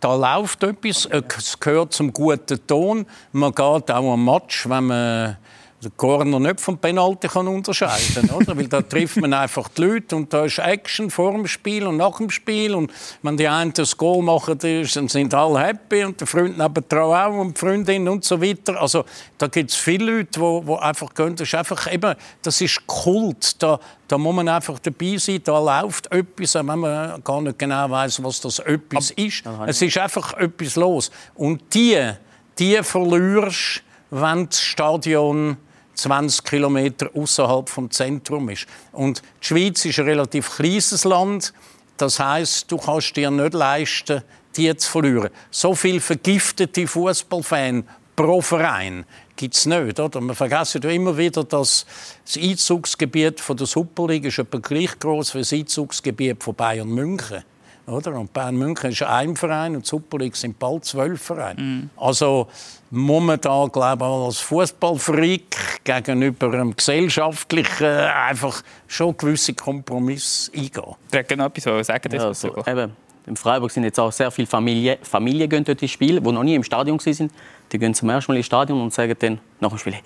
[0.00, 3.06] da läuft etwas, es gehört zum guten Ton.
[3.32, 5.36] Man geht auch am Match, wenn man
[5.84, 8.56] den Corner nicht vom Penalty kann unterscheiden kann.
[8.58, 11.96] Weil da trifft man einfach die Leute und da ist Action vor dem Spiel und
[11.96, 12.74] nach dem Spiel.
[12.74, 12.90] Und
[13.22, 17.40] wenn die einen das Goal machen, dann sind alle happy und der Freund nebenan auch
[17.40, 18.80] und die Freundin und so weiter.
[18.80, 19.04] Also
[19.38, 21.36] da gibt es viele Leute, die, die einfach gehen.
[21.36, 23.62] Das ist einfach eben, das ist Kult.
[23.62, 27.90] Da, da muss man einfach dabei sein, da läuft etwas, wenn man gar nicht genau
[27.90, 29.44] weiß, was das etwas ist.
[29.66, 31.10] Es ist einfach etwas los.
[31.34, 32.12] Und die,
[32.58, 35.56] die verlierst, wenn das Stadion
[35.94, 38.66] 20 Kilometer außerhalb vom Zentrum ist.
[38.92, 41.52] Und die Schweiz ist ein relativ kleines Land.
[41.96, 44.22] Das heißt, du kannst dir nicht leisten,
[44.56, 45.30] die zu verlieren.
[45.50, 47.84] So viele vergiftete Fußballfans
[48.16, 49.04] pro Verein
[49.36, 49.98] gibt es nicht.
[49.98, 50.20] Oder?
[50.20, 51.86] Man vergisst ja immer wieder, dass
[52.24, 57.44] das Einzugsgebiet der Superliga ist etwa gleich groß wie das Einzugsgebiet von Bayern München.
[57.86, 58.14] Oder?
[58.14, 61.60] Und Bayern München ist ein Verein und die Superliga sind bald zwölf Vereine.
[61.60, 61.90] Mm.
[61.96, 62.48] Also
[62.90, 70.94] momentan glaube ich als Fußballfreak gegenüber einem gesellschaftlichen einfach schon gewisse Kompromisse eingehen.
[71.08, 72.12] Ich wollte noch etwas sagen.
[72.14, 72.92] Ja, also, eben,
[73.26, 76.42] in Freiburg sind jetzt auch sehr viele Familien, Familien gehen dort ins Spiel, die noch
[76.42, 77.30] nie im Stadion waren.
[77.72, 79.96] Die gehen zum ersten Mal ins Stadion und sagen dann nach dem Spiel,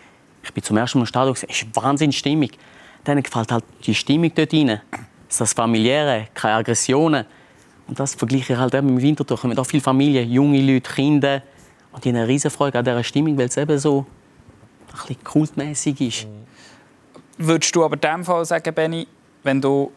[0.43, 2.51] ich bin zum ersten Mal im Stadion, es ist wahnsinnig Stimmung.
[3.07, 4.81] Denen gefällt halt die Stimmung dort rein.
[5.37, 7.25] Das familiäre, keine Aggressionen.
[7.88, 9.37] Und das vergleiche ich halt eben mit Winterthur.
[9.37, 11.42] Da kommen auch viele Familien, junge Leute, Kinder.
[11.90, 14.05] Und die haben eine riesen Freude an dieser Stimmung, weil es eben so
[14.92, 16.27] ein bisschen kultmäßig ist.
[17.38, 19.07] Würdest du aber in dem Fall sagen, Benny,
[19.42, 19.90] wenn du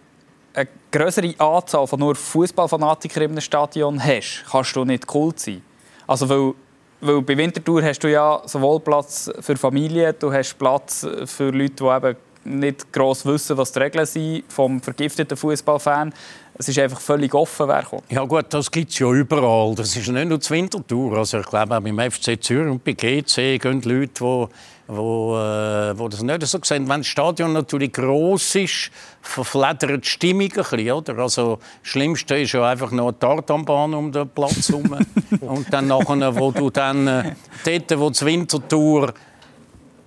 [0.53, 5.61] eine größere Anzahl von nur Fußballfanatikern im Stadion hast, kannst du nicht Kult sein?
[6.07, 6.53] Also weil,
[7.01, 11.75] weil bei Winterthur hast du ja sowohl Platz für Familien, du hast Platz für Leute,
[11.75, 16.13] die eben nicht gross wissen, was die Regeln sind vom vergifteten Fußballfan.
[16.53, 18.03] Es ist einfach völlig offen, wer kommt.
[18.09, 19.73] Ja gut, das gibt es ja überall.
[19.75, 21.17] Das ist nicht nur die Wintertour.
[21.17, 24.47] Also ich glaube, auch beim FC Zürich und bei GC gehen Leute, die
[24.91, 26.87] wo, äh, wo das nicht so sehen.
[26.89, 31.17] Wenn das Stadion natürlich gross ist, verfledert die Stimmung ein bisschen, oder?
[31.19, 34.97] Also, das Schlimmste ist ja einfach noch eine Tartanbahn um den Platz herum.
[35.41, 39.13] und dann nachher, wo du dann, äh, dort, wo die Wintertour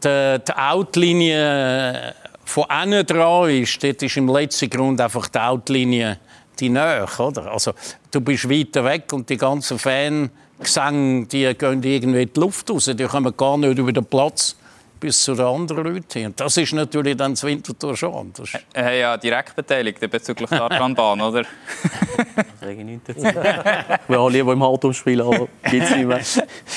[0.05, 2.14] die, die Outlinie
[2.45, 6.19] von innen dran ist, dort ist im letzten Grund einfach die Outlinie
[6.61, 7.51] die Nähe, oder?
[7.53, 7.73] Also,
[8.11, 12.90] du bist weiter weg und die ganzen Fangesänge, die gehen irgendwie in die Luft raus.
[12.93, 14.57] Die kommen gar nicht über den Platz
[15.01, 16.27] bis zu den anderen Leuten hin.
[16.27, 18.51] Und das ist natürlich dann das Winterthur schon anders.
[18.75, 21.43] Äh, ja, direkt beteiligt bezüglich der Arkanbahn, oder?
[22.37, 23.23] das sage ich nicht dazu.
[24.09, 26.21] Wir haben lieber im Hartum spielen, aber gibt es nicht mehr.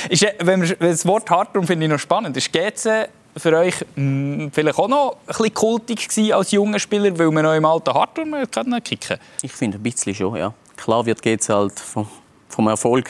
[0.09, 2.35] Ist, wenn wir, das Wort Hartum finde ich noch spannend.
[2.35, 6.79] Ist GC für euch mh, hm, vielleicht auch noch ein bisschen kultig gewesen als junger
[6.79, 9.19] Spieler, weil man noch im alten Hartum kicken konnte?
[9.41, 10.53] Ich finde ein bisschen schon, ja.
[10.75, 12.07] Klar wird GC halt vom,
[12.49, 13.09] vom Erfolg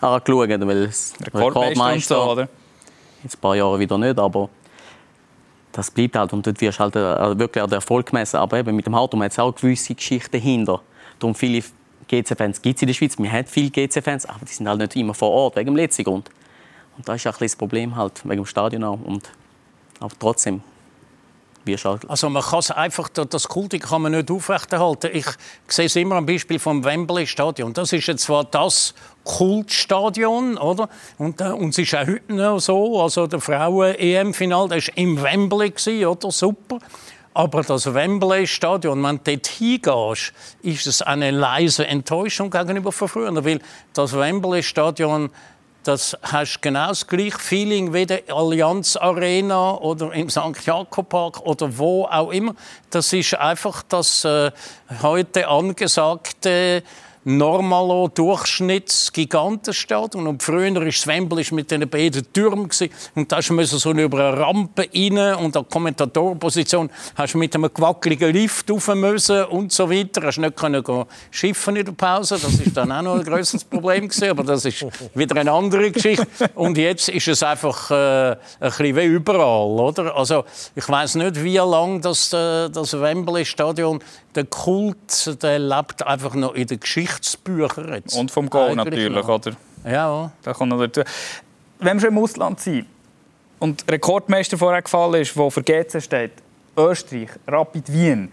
[0.00, 2.48] angeschaut, weil es Rekordmeister, so, oder?
[3.22, 4.48] Jetzt ein paar Jahre wieder nicht, aber
[5.72, 6.32] das bleibt halt.
[6.32, 8.36] Und dort wirst du halt äh, wirklich an den Erfolg gemessen.
[8.36, 10.82] Aber eben mit dem Hartum hat es auch gewisse Geschichten hinter.
[11.18, 11.62] Darum viele
[12.08, 13.18] GC-Fans gibt es in der Schweiz.
[13.18, 16.04] Wir haben viele GC-Fans, aber die sind halt nicht immer vor Ort, wegen dem letzten
[16.04, 16.30] Grund.
[16.96, 19.00] Und das ist ein das Problem halt, wegen dem Stadion auch.
[19.00, 19.30] Und,
[20.00, 20.62] aber trotzdem,
[22.08, 25.10] also man kann einfach, das Kultik kann man nicht aufrechterhalten.
[25.12, 25.26] Ich
[25.68, 27.72] sehe es immer am Beispiel vom Wembley Stadion.
[27.72, 30.88] Das ist jetzt zwar das Kultstadion, oder?
[31.18, 33.00] Und, äh, und es ist auch heute noch so.
[33.00, 36.30] Also der Frauen-EM-Final, das war im Wembley, gewesen, oder?
[36.32, 36.78] Super.
[37.34, 43.32] Aber das Wembley-Stadion, wenn du dort hingehst, ist es eine leise Enttäuschung gegenüber früher.
[43.44, 43.60] Weil
[43.94, 45.30] das Wembley-Stadion,
[45.84, 50.64] das hast genau das gleiche Feeling wie der Allianz Arena oder im St.
[50.64, 52.54] Jakob Park oder wo auch immer.
[52.90, 54.50] Das ist einfach das äh,
[55.02, 56.82] heute angesagte
[57.24, 60.26] normalo Durchschnittsgigantenstadion.
[60.26, 62.68] Und früher war das Wembley mit den beiden Türmen.
[63.14, 67.72] Und da musste so über eine Rampe rein und an Kommentatorenposition hast du mit einem
[67.72, 70.26] gewackeligen Lift rauf müssen und so weiter.
[70.26, 70.82] Hast nicht können
[71.30, 72.38] schiffen in der Pause.
[72.40, 75.90] Das ist dann auch noch ein größeres Problem gewesen, aber das ist wieder eine andere
[75.90, 76.26] Geschichte.
[76.54, 80.16] Und jetzt ist es einfach äh, ein bisschen wie überall, oder?
[80.16, 84.00] Also ich weiß nicht, wie lange das, äh, das Wembley-Stadion
[84.34, 86.80] der Kult, der lebt einfach noch in den
[87.18, 87.94] Geschichtsbüchern.
[87.94, 88.16] Jetzt.
[88.16, 89.28] Und vom Goal natürlich, noch.
[89.28, 89.52] oder?
[89.84, 90.32] Ja.
[90.42, 91.02] Da kommt noch dazu.
[91.78, 92.86] Wenn wir schon im Ausland sind
[93.58, 96.32] und Rekordmeister vorher gefallen ist, der für GC steht,
[96.76, 98.32] Österreich, Rapid Wien,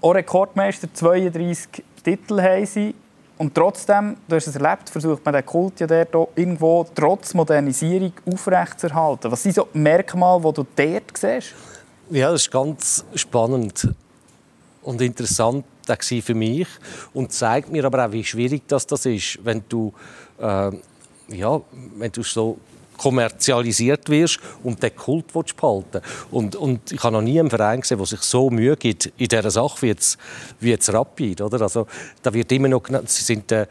[0.00, 2.94] auch Rekordmeister, 32 Titel haben sie.
[3.38, 8.12] Und trotzdem, du hast es erlebt, versucht man den Kult ja dort irgendwo trotz Modernisierung
[8.26, 9.30] aufrechtzuerhalten.
[9.30, 11.54] Was sind so Merkmale, die du dort siehst?
[12.10, 13.88] Ja, das ist ganz spannend
[14.82, 15.64] und interessant
[16.22, 16.68] für mich
[17.14, 19.92] und zeigt mir aber auch, wie schwierig das, das ist, wenn du,
[20.40, 20.70] äh,
[21.28, 21.60] ja,
[21.96, 22.58] wenn du so
[22.96, 27.96] kommerzialisiert wirst und den Kult behalten und, und ich habe noch nie einen Verein gesehen,
[27.96, 30.18] der sich so Mühe gibt in dieser Sache wie jetzt,
[30.60, 31.40] wie jetzt Rapid.
[31.40, 31.62] Oder?
[31.62, 31.86] Also,
[32.22, 33.68] da wird immer noch sie sind der,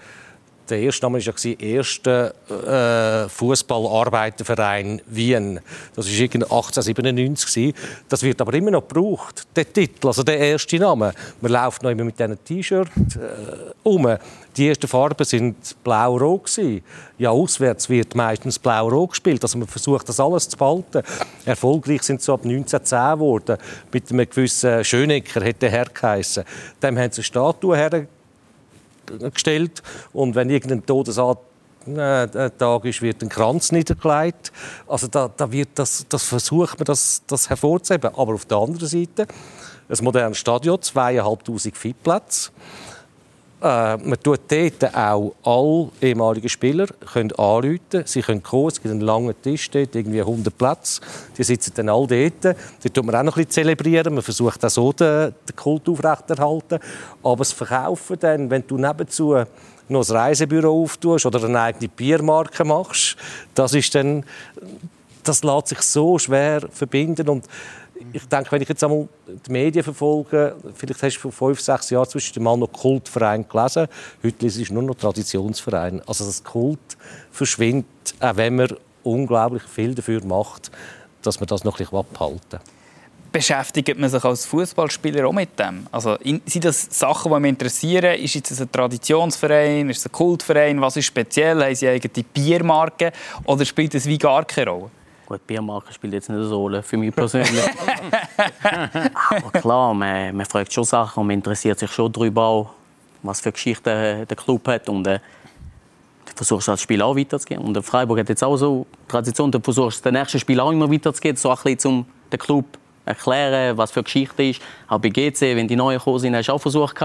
[0.69, 5.59] der erste Name war ja erste äh, Fußballarbeiterverein Wien.
[5.95, 7.73] Das war 1897
[8.09, 11.13] Das wird aber immer noch gebraucht, der Titel, also der erste Name.
[11.41, 14.17] Man läuft noch immer mit diesen T-Shirt äh, um.
[14.55, 16.59] Die ersten Farben sind blau-rot
[17.17, 19.43] Ja, auswärts wird meistens blau-rot gespielt.
[19.43, 21.03] Also man versucht das alles zu behalten.
[21.45, 23.57] Erfolgreich sind sie ab 1910 geworden.
[23.91, 26.43] Mit einem gewissen Schönecker hätte der Herr geheissen.
[26.81, 28.16] Dem haben sie eine Statue hergegeben
[29.31, 29.81] gestellt
[30.13, 31.39] und wenn irgendein Todesart
[31.87, 34.51] äh, Tag ist, wird ein Kranz niedergelegt.
[34.87, 38.11] Also da, da wird das, das versucht man, das, das hervorzuheben.
[38.15, 39.27] Aber auf der anderen Seite
[39.89, 42.51] ein modernes Stadion, zweieinhalbtausend Fitplätze.
[43.59, 48.03] Äh, man tut dort auch alle ehemaligen Spieler können anrufen.
[48.05, 48.67] Sie können kommen.
[48.67, 51.01] Es gibt einen langen Tisch dort, irgendwie 100 Plätze.
[51.35, 52.55] Die sitzen dann alle dort.
[52.83, 54.13] Die tut man auch noch ein bisschen zelebrieren.
[54.13, 56.79] Man versucht auch so den, den Kult aufrechterhalten.
[57.23, 59.35] Aber das Verkaufen dann, wenn du nebenzu
[59.89, 63.15] noch ein Reisebüro auftust oder eine eigene Biermarke machst,
[63.55, 64.23] das ist dann,
[65.23, 67.45] das lässt sich so schwer verbinden und
[68.13, 71.89] ich denke, wenn ich jetzt einmal die Medien verfolge, vielleicht hast du vor fünf, sechs
[71.89, 73.87] Jahren zwischen mal noch Kultverein gelesen.
[74.23, 76.01] Heute ist es nur noch Traditionsverein.
[76.05, 76.97] Also das Kult
[77.31, 77.85] verschwindet,
[78.19, 80.71] auch wenn man unglaublich viel dafür macht,
[81.21, 82.59] dass man das noch ein bisschen abhalten
[83.31, 85.85] Beschäftigt man sich als Fußballspieler auch mit dem?
[85.91, 88.19] Also, sind das Sachen, die mich interessieren?
[88.19, 89.89] Ist es ein Traditionsverein?
[89.89, 90.79] Ist es ein Kultverein?
[90.81, 91.61] Was ist speziell?
[91.61, 93.11] Haben sie eigene Biermarke?
[93.43, 94.91] Oder spielt es wie gar keine Rolle?
[95.27, 97.51] Gut, Biermarke spielt jetzt nicht eine Rolle für mich persönlich.
[99.29, 102.73] Aber klar, man, man fragt schon Sachen und man interessiert sich schon darüber,
[103.23, 104.87] was für Geschichten der Club hat.
[104.87, 105.19] Und äh,
[106.27, 107.59] du versuchst das Spiel auch weiterzugehen.
[107.59, 111.35] Und Freiburg hat jetzt auch so Tradition, du versuchst das nächste Spiel auch immer weiterzugehen,
[111.35, 112.65] so ein bisschen um den Club
[113.03, 114.61] erklären, was für Geschichte ist.
[114.87, 117.01] Auch bei GC, wenn die Neuen gekommen sind, hast du auch versucht,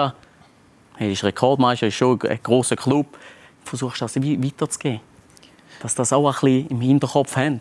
[0.95, 3.19] hey, ist Rekordmeister, ist schon ein grosser Club.
[3.65, 5.01] Du versuchst das weiterzugehen.
[5.81, 7.59] Dass das auch ein bisschen im Hinterkopf haben.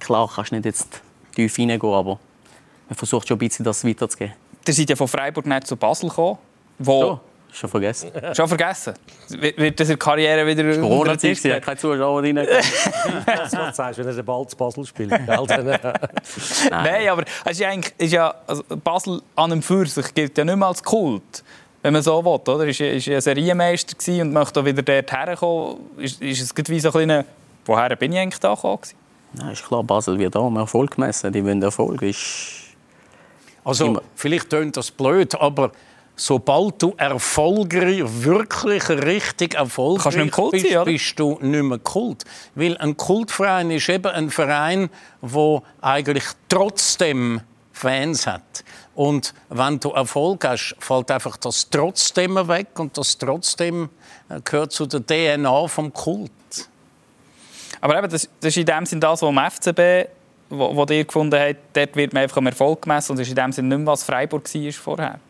[0.00, 1.00] Klar, kannst du nicht jetzt
[1.34, 2.18] tief hineingehen, aber
[2.88, 4.34] man versucht schon ein bisschen das weiterzugeben.
[4.66, 6.38] Ihr seid ja von Freiburg nicht zu Basel gekommen,
[6.78, 7.00] wo...
[7.00, 7.20] So.
[7.52, 8.12] Schon vergessen.
[8.32, 8.94] Schon vergessen?
[9.28, 10.62] Wird das in der Karriere wieder...
[10.68, 12.36] Das Corona-Zeit, ja, keine Zuschauer rein.
[12.36, 15.10] das was sagst, wenn er bald zu Basel spielt.
[15.26, 15.26] Nein.
[16.70, 20.44] Nein, aber es ist, eigentlich, ist ja, also Basel an einem für sich gilt ja
[20.44, 21.42] nicht mehr als Kult
[21.82, 22.32] wenn man so will.
[22.32, 22.66] Oder?
[22.66, 25.78] Er war ja Serienmeister und möchte wieder dort herkommen.
[25.98, 27.24] Ist, ist es wie so ein kleiner,
[27.64, 28.80] woher bin ich eigentlich da gekommen?
[29.38, 31.32] Ja, ist klar, Basel wird auch um Erfolg gemessen.
[31.32, 32.02] Die wollen Erfolg.
[32.02, 32.70] Ist
[33.64, 35.72] also, vielleicht tönt das blöd, aber
[36.16, 42.24] sobald du erfolgreich, wirklich richtig erfolgreich bist, sein, bist du nicht mehr Kult.
[42.54, 44.90] Weil ein Kultverein ist eben ein Verein,
[45.22, 47.40] der eigentlich trotzdem
[47.72, 48.64] Fans hat.
[48.94, 53.88] Und wenn du Erfolg hast, fällt einfach das trotzdem weg und das trotzdem
[54.28, 56.30] äh, gehört zu der DNA vom Kult.
[57.80, 60.10] Aber eben, das, das ist in dem Sinne das, was am FCB,
[60.50, 63.30] wo, wo ihr gefunden habt, dort wird man einfach am Erfolg gemessen und das ist
[63.30, 65.20] in dem Sinne nicht mehr, was Freiburg war vorher.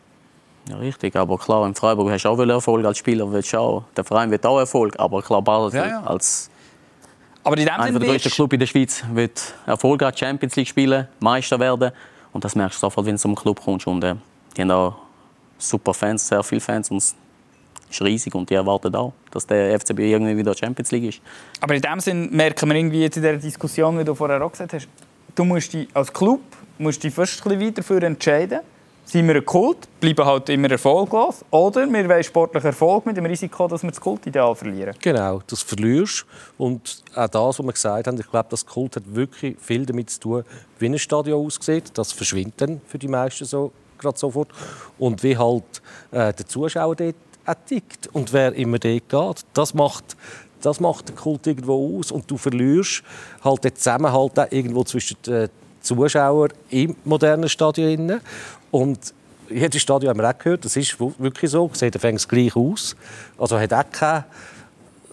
[0.69, 1.15] Ja, richtig.
[1.15, 3.31] Aber klar, in Freiburg hast du auch Erfolg als Spieler.
[3.31, 3.83] Willst auch.
[3.95, 4.93] Der Verein wird auch Erfolg.
[4.99, 6.03] Aber klar, Basel ja, ja.
[6.03, 6.51] als
[7.43, 11.07] aber in dem einer der größten Clubs in der Schweiz wird erfolgreich Champions League spielen,
[11.19, 11.91] Meister werden.
[12.33, 13.87] Und das merkst du sofort, wenn du zum Club kommst.
[13.87, 14.15] Und äh,
[14.55, 14.95] die haben auch
[15.57, 16.91] super Fans, sehr viele Fans.
[16.91, 17.03] Und
[17.91, 21.21] ist riesig und die erwarten auch, dass der FCB irgendwie wieder Champions League ist.
[21.59, 24.51] Aber in dem Sinn merken wir irgendwie jetzt in der Diskussion, wie du vorher auch
[24.51, 24.87] gesagt hast,
[25.35, 26.41] du musst dich als Club
[26.77, 28.61] musst dich fast ein bisschen weiter dafür entscheiden
[29.11, 31.43] sind wir ein Kult, bleiben halt immer erfolglos.
[31.51, 34.95] Oder wir wollen sportlichen Erfolg mit dem Risiko, dass wir das Kultideal verlieren.
[35.01, 36.25] Genau, das verlierst.
[36.57, 40.11] Und auch das, was wir gesagt haben, ich glaube, das Kult hat wirklich viel damit
[40.11, 40.43] zu tun,
[40.79, 41.91] wie ein Stadion aussieht.
[41.93, 44.49] Das verschwindet dann für die meisten so, gerade sofort.
[44.97, 47.15] Und wie halt äh, der Zuschauer dort
[47.67, 49.45] tickt und wer immer dort geht.
[49.53, 50.15] Das macht
[50.61, 53.03] das macht den Kult irgendwo aus und du verlierst
[53.43, 55.49] halt den Zusammenhalt irgendwo zwischen den
[55.81, 58.21] Zuschauern im modernen Stadion
[58.69, 59.13] und
[59.49, 62.95] jedes Stadion haben wir auch gehört, das ist wirklich so, sieht fängt gleich aus.
[63.37, 64.23] Also hat auch keine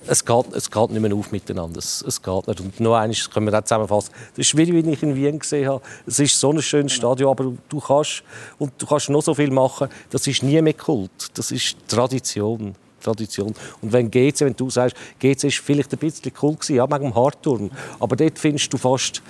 [0.08, 1.78] es geht, es geht nicht mehr auf miteinander.
[1.78, 2.60] Es, es geht nicht.
[2.60, 4.12] Und noch eines können wir das zusammenfassen.
[4.30, 5.82] Das ist schwierig, wie ich in Wien gesehen habe.
[6.06, 8.22] Es ist so ein schönes Stadion, aber du kannst,
[8.58, 9.88] und du kannst noch so viel machen.
[10.10, 11.10] Das ist nie mehr Kult.
[11.34, 12.74] Das ist Tradition.
[13.00, 13.54] Tradition.
[13.80, 17.04] Und wenn GC, wenn du sagst, GC ist vielleicht ein bisschen cool gewesen, ja, wegen
[17.04, 17.70] dem Hardturm.
[18.00, 19.22] Aber dort findest du fast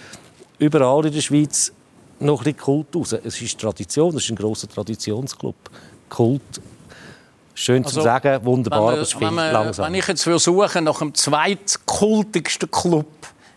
[0.59, 1.73] überall in der Schweiz
[2.21, 3.13] noch ein bisschen Kult raus.
[3.13, 5.57] Es ist Tradition, es ist ein grosser Traditionsclub.
[6.09, 6.61] Kult,
[7.59, 9.87] schön also, zu sagen, wunderbar, aber es viel langsam.
[9.87, 13.07] Wenn ich jetzt suche nach dem zweitkultigsten Club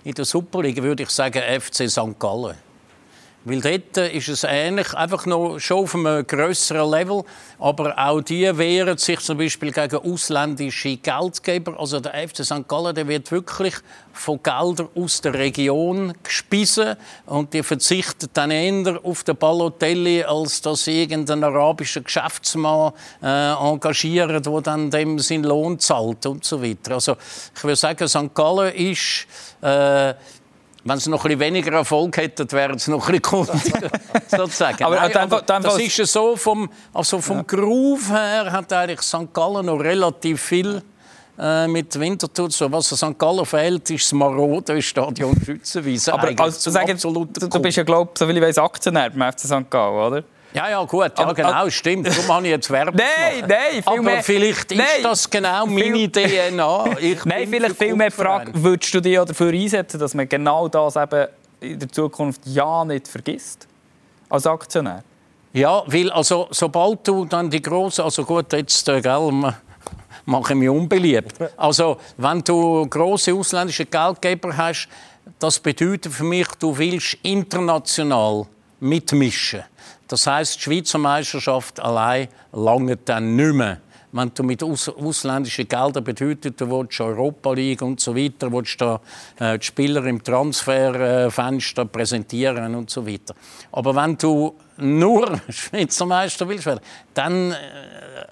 [0.03, 2.19] in der Superliga, würde ich sagen FC St.
[2.19, 2.55] Gallen.
[3.43, 7.23] Weil dort ist es ähnlich, einfach noch schon auf einem grösseren Level.
[7.57, 11.79] Aber auch die wehren sich zum Beispiel gegen ausländische Geldgeber.
[11.79, 12.67] Also der FC St.
[12.67, 13.73] Gallen der wird wirklich
[14.13, 16.95] von Geldern aus der Region gespissen.
[17.25, 23.53] Und die verzichten dann eher auf den Balotelli, als dass sie irgendeinen arabischen Geschäftsmann äh,
[23.53, 26.93] engagieren, der dann dem seinen Lohn zahlt und so weiter.
[26.93, 27.17] Also
[27.55, 28.35] ich würde sagen, St.
[28.35, 29.25] Gallen ist...
[29.61, 30.13] Äh,
[30.83, 33.89] wenn sie noch ein weniger Erfolg hätten, wären sie noch ein bisschen kundiger,
[34.27, 34.83] sozusagen.
[34.83, 37.43] aber, Nein, aber das ist ja so, vom, also vom ja.
[37.43, 39.33] Groove her hat eigentlich St.
[39.33, 40.81] Gallen noch relativ viel
[41.37, 42.71] äh, mit Winterthur so.
[42.71, 43.17] Was St.
[43.17, 46.13] Gallen fehlt, ist das marode Stadion Schützenwiese.
[46.13, 49.31] Aber also, sagen, du, du bist ja, glaube ich, so viel ich weiß, Aktionär beim
[49.31, 49.69] FC St.
[49.69, 50.23] Gallen, oder?
[50.53, 52.07] Ja, ja, gut, ja, genau, stimmt.
[52.07, 54.23] Darum habe ich jetzt Werbung Nein, nein, viel Aber mehr.
[54.23, 56.85] vielleicht ist nein, das genau meine DNA.
[56.99, 60.95] Ich nein, vielleicht viel mehr Frage, würdest du dich dafür einsetzen, dass man genau das
[60.95, 61.27] eben
[61.61, 63.67] in der Zukunft ja nicht vergisst?
[64.29, 65.03] Als Aktionär?
[65.53, 69.31] Ja, weil also, sobald du dann die große, also gut, jetzt, äh, gell,
[70.25, 71.35] mache ich mich unbeliebt.
[71.57, 74.87] Also, wenn du große ausländische Geldgeber hast,
[75.39, 78.45] das bedeutet für mich, du willst international
[78.79, 79.63] mitmischen.
[80.11, 83.77] Das heißt, die Schweizer Meisterschaft allein lange dann nicht mehr.
[84.11, 88.81] Wenn du mit aus ausländischen Geldern bedeutet, du willst Europa League und so weiter, willst
[88.81, 88.99] du
[89.39, 93.33] äh, die Spieler im Transferfenster präsentieren und so weiter.
[93.71, 96.81] Aber wenn du nur Schweizer Meister willst werden,
[97.13, 97.55] dann äh,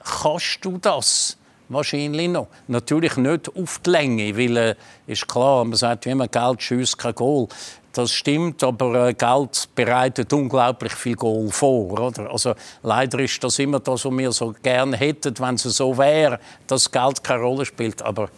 [0.03, 1.37] kannst du das
[1.69, 2.47] wahrscheinlich noch.
[2.67, 4.75] Natürlich nicht auf die Länge, weil äh,
[5.07, 7.47] ist klar, man sagt wie immer, Geld schießt kein Goal.
[7.93, 11.91] Das stimmt, aber äh, Geld bereitet unglaublich viel Goal vor.
[11.91, 12.29] Oder?
[12.31, 12.53] Also,
[12.83, 16.91] leider ist das immer das, was wir so gerne hätten, wenn es so wäre, dass
[16.91, 18.01] Geld keine Rolle spielt.
[18.01, 18.29] Aber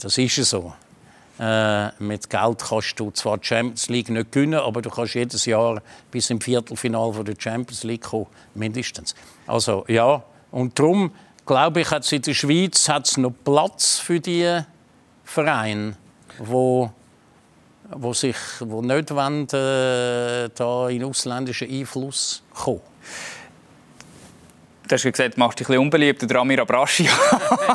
[0.00, 0.72] das ist so.
[1.38, 5.44] Äh, mit Geld kannst du zwar die Champions League nicht gewinnen, aber du kannst jedes
[5.46, 5.82] Jahr
[6.12, 9.16] bis im Viertelfinale der Champions League kommen, mindestens.
[9.46, 11.10] Also ja, und darum
[11.46, 14.60] glaube ich, hat es in der Schweiz hat's noch Platz für die
[15.24, 15.96] Vereine,
[16.38, 16.88] die
[17.90, 22.80] wo sich wo nicht wollen, äh, da in ausländischen Einfluss kommen.
[24.88, 26.28] Du hast gesagt, du machst dich ein bisschen unbeliebt.
[26.28, 27.08] Der Amir Abrashi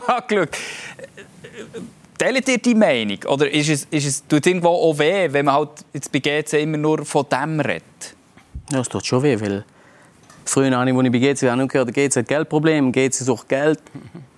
[0.08, 0.50] angeschaut.
[2.18, 3.18] Teilt ihr die Meinung?
[3.28, 6.20] Oder ist es, ist es, tut es irgendwo auch weh, wenn man halt jetzt bei
[6.20, 7.84] GC immer nur von dem redet?
[8.72, 9.64] Ja, es tut schon weh, weil
[10.46, 13.80] früher, als ich bei GC habe, gehört, GC hat Geldprobleme, GC sucht Geld.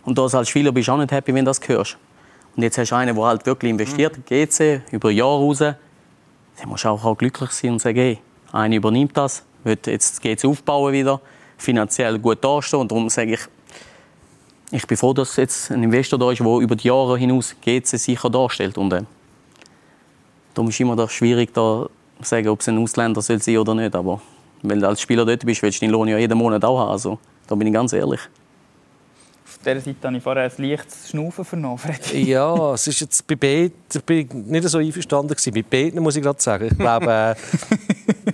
[0.03, 1.97] Und als Spieler bist du auch nicht happy, wenn du das hörst.
[2.55, 4.23] Und jetzt hast du einen, der halt wirklich investiert, mhm.
[4.25, 5.59] GC, über Jahre raus.
[5.59, 5.75] Dann
[6.65, 8.19] musst du auch, auch glücklich sein und sagen, hey,
[8.51, 11.21] einer übernimmt das, wird jetzt GC aufbauen wieder,
[11.57, 12.81] finanziell gut dastehen.
[12.81, 13.41] Und darum sage ich,
[14.71, 17.87] ich bin froh, dass jetzt ein Investor da ist, der über die Jahre hinaus GC
[17.87, 18.77] sicher darstellt.
[18.77, 19.03] Und äh,
[20.53, 21.87] darum ist immer das schwierig, da
[22.21, 23.95] zu sagen, ob es ein Ausländer soll sein oder nicht.
[23.95, 24.21] Aber
[24.63, 26.91] Wenn du als Spieler dort bist, willst du deinen Lohn ja jeden Monat auch haben.
[26.91, 28.19] Also, da bin ich ganz ehrlich.
[29.45, 31.77] Auf dieser Seite habe ich vorher ein leichtes Schnaufen vernommen.
[31.77, 32.23] Freddy.
[32.31, 35.53] Ja, es ist jetzt bei Beten bin ich nicht so einverstanden gewesen.
[35.53, 36.69] Bei Beten muss ich gerade sagen.
[36.71, 37.35] Ich glaube, äh,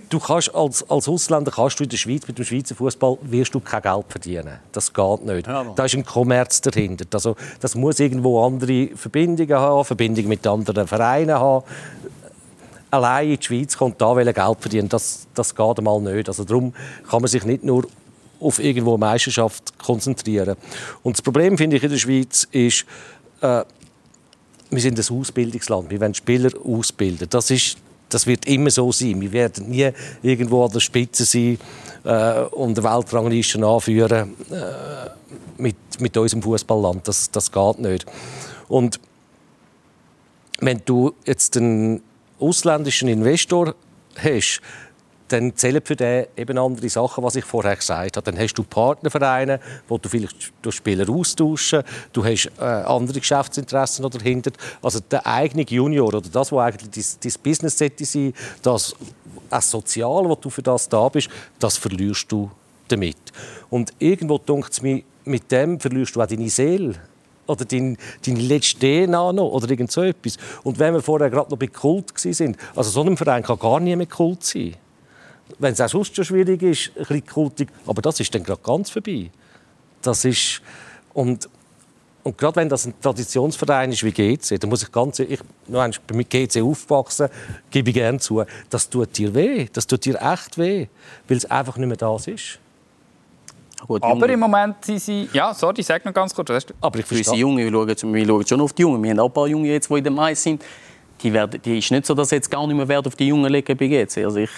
[0.10, 3.54] du kannst als, als Ausländer kannst du in der Schweiz mit dem Schweizer Fußball wirst
[3.56, 4.60] du kein Geld verdienen.
[4.72, 5.48] Das geht nicht.
[5.48, 5.66] Ja.
[5.76, 7.06] Da ist ein Kommerz dahinter.
[7.12, 11.66] Also, das muss irgendwo andere Verbindungen haben, Verbindungen mit anderen Vereinen haben.
[12.90, 16.30] Allein in die Schweiz kommt da Geld verdienen, das, das geht einmal nicht.
[16.30, 16.74] Also darum
[17.10, 17.88] kann man sich nicht nur
[18.40, 20.56] auf irgendwo eine Meisterschaft konzentrieren.
[21.04, 22.86] Und das Problem finde ich in der Schweiz ist,
[23.42, 23.64] äh,
[24.70, 25.90] wir sind ein Ausbildungsland.
[25.90, 27.28] Wir wollen Spieler ausbilden.
[27.30, 27.78] Das ist
[28.10, 29.20] das wird immer so sein.
[29.20, 29.90] Wir werden nie
[30.22, 31.58] irgendwo an der Spitze sein
[32.04, 35.10] äh, und eine Weltrangliste anführen äh,
[35.58, 37.08] mit, mit unserem Fußballland.
[37.08, 38.06] Das, das geht nicht.
[38.68, 39.00] Und
[40.60, 42.02] wenn du jetzt einen
[42.40, 43.76] ausländischen Investor
[44.18, 44.62] hast,
[45.28, 48.32] dann zählen für den eben andere Sachen, was ich vorher gesagt habe.
[48.32, 51.84] Dann hast du Partnervereine, wo du vielleicht durch Spieler austauschen,
[52.14, 54.52] du hast äh, andere Geschäftsinteressen dahinter.
[54.82, 58.96] Also der eigene Junior oder das, was eigentlich dein, Business sollte sein, das
[59.50, 61.30] das Soziale, wo du für das da bist,
[61.60, 62.52] das verlierst du
[62.88, 63.18] damit.
[63.70, 66.96] Und irgendwo denkt es mir, mit dem verlierst du auch deine Seele
[67.48, 70.38] oder dein, deine letzte DNA noch oder irgend so etwas.
[70.64, 73.80] Und wenn wir vorher gerade noch bei Kult sind, also so einem Verein kann gar
[73.80, 74.76] nie mehr Kult sein
[75.60, 78.62] wenn es auch sonst schon schwierig ist, ein bisschen kultig, aber das ist dann gerade
[78.62, 79.30] ganz vorbei.
[80.02, 80.62] Das ist
[81.14, 81.50] und
[82.24, 85.90] und gerade wenn das ein Traditionsverein ist wie GC, dann muss ich ganz ich noch
[86.00, 87.30] bin mit GC aufgewachsen,
[87.72, 90.88] gebe ich gerne zu, das tut dir weh, das tut dir echt weh,
[91.30, 92.60] weil es einfach nicht mehr das ist.
[93.86, 95.30] Gut, aber im Moment sind sie...
[95.34, 96.50] Ja, sorry, sag noch ganz kurz.
[96.82, 97.20] Aber ich verstehe.
[97.20, 99.04] Unsere Jungen, wir schauen, wir schauen schon auf die Jungen.
[99.04, 100.64] Wir haben auch ein paar Junge jetzt, die in der Mai sind.
[101.22, 103.52] Die, werden, die ist nicht so, dass jetzt gar nicht mehr Wert auf die Jungen
[103.52, 104.26] legen bei GC.
[104.26, 104.50] Also ich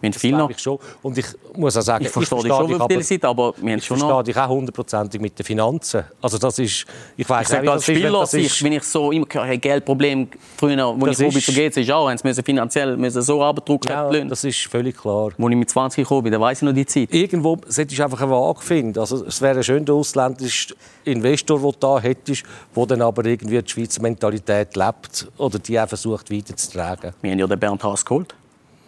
[0.00, 0.50] wir haben viel noch.
[0.50, 0.78] Ich schon.
[1.02, 1.26] Und ich
[1.56, 3.98] muss auch sagen, ich verstehe, ich verstehe dich schon der Seite, aber wir haben schon
[3.98, 4.06] noch...
[4.06, 6.04] Ich verstehe dich auch hundertprozentig mit den Finanzen.
[6.20, 6.86] Also das ist...
[7.16, 11.20] Ich weiß nicht, als Spieler, ist, ich, wenn ich so immer höre, Geldproblem, früher, als
[11.20, 14.66] ich Ruby zu GC ist, auch, haben sie finanziell müssen so abdrucken ja, das ist
[14.66, 15.26] völlig klar.
[15.26, 17.12] Als ich mit 20 gekommen bin, dann weiss ich noch die Zeit.
[17.12, 18.98] Irgendwo solltest du einfach eine Waage finden.
[18.98, 20.74] Also es wäre schön, der ausländische
[21.04, 22.44] Investor, den du da hättest,
[22.76, 27.12] der dann aber irgendwie die Schweizer Mentalität lebt oder die auch versucht weiterzutragen.
[27.22, 28.34] Wir haben ja den Bernd Haas geholt.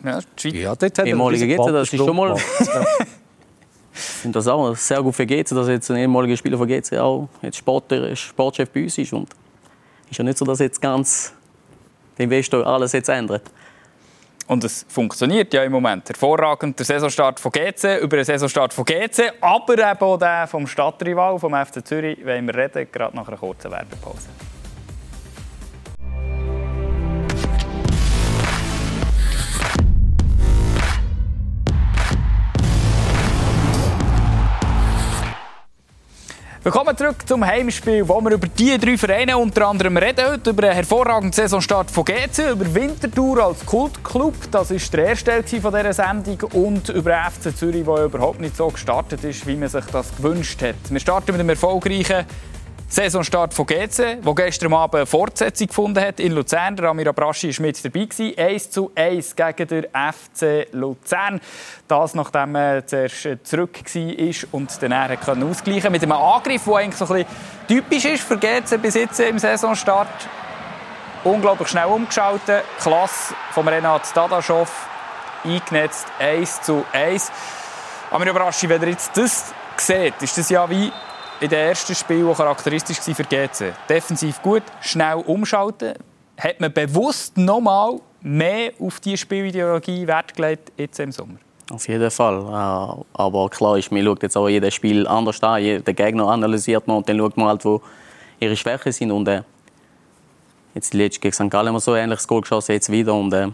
[0.05, 2.37] Ja, ja dort hat ehemalige GC, das ist schon mal...
[4.25, 7.29] Und das auch sehr gut für GC, dass jetzt ein ehemaliger Spieler von GC auch
[7.43, 9.13] jetzt Sport, Sportchef bei uns ist.
[9.13, 9.29] Und
[10.11, 11.33] ist ja nicht so, dass jetzt ganz
[12.19, 13.51] der Investor alles jetzt ändert.
[14.47, 16.09] Und es funktioniert ja im Moment.
[16.09, 20.67] Hervorragend der Saisonstart von GC, über den Saisonstart von GC, aber eben auch den vom
[20.67, 24.29] Stadtrival, vom FC Zürich, wenn wir reden, gerade nach einer kurzen Werbepause.
[36.65, 40.25] Willkommen zurück zum Heimspiel, wo wir über die drei Vereine unter anderem reden.
[40.31, 45.61] Heute über einen hervorragenden Saisonstart von GC, über Winterthur als Kultclub, das war der erste
[45.61, 49.71] von dieser Sendung, und über FC Zürich, der überhaupt nicht so gestartet ist, wie man
[49.71, 50.77] sich das gewünscht hat.
[50.89, 52.27] Wir starten mit dem erfolgreichen
[52.93, 56.77] Saisonstart von GC, wo gestern Abend eine Fortsetzung gefunden hat in Luzern.
[56.77, 58.07] Der Amir Abraschi war mit dabei.
[58.37, 61.41] 1 zu 1 gegen den FC Luzern.
[61.89, 65.91] Das, nachdem er zuerst zurück war und dann ausgleichen konnte.
[65.91, 67.37] Mit einem Angriff, der eigentlich so ein bisschen
[67.67, 70.29] typisch ist für GC bis jetzt im Saisonstart.
[71.25, 72.63] Unglaublich schnell umgeschaltet.
[72.79, 74.71] Klasse von Renat Dadaschow.
[75.45, 77.33] Eingenetzt 1 zu 1.
[78.11, 80.93] Amir Abraschi, wenn ihr jetzt das seht, ist das ja wie
[81.43, 83.73] in den ersten Spielen, die charakteristisch waren für GC.
[83.89, 85.95] Defensiv gut, schnell umschalten.
[86.39, 91.35] Hat man bewusst nochmal mehr auf diese Spielideologie Wert gelegt jetzt im Sommer?
[91.71, 93.05] Auf jeden Fall.
[93.13, 95.63] Aber klar ist, man schaut jetzt auch jedes Spiel anders an.
[95.63, 97.83] Den Gegner analysiert man und dann schaut man halt, wo
[98.39, 99.11] ihre Schwächen sind.
[99.11, 99.43] Und, äh,
[100.75, 101.51] jetzt letztes gegen St.
[101.51, 103.15] Gallen haben so ein ähnliches Goal geschossen, jetzt wieder.
[103.15, 103.49] Und, äh,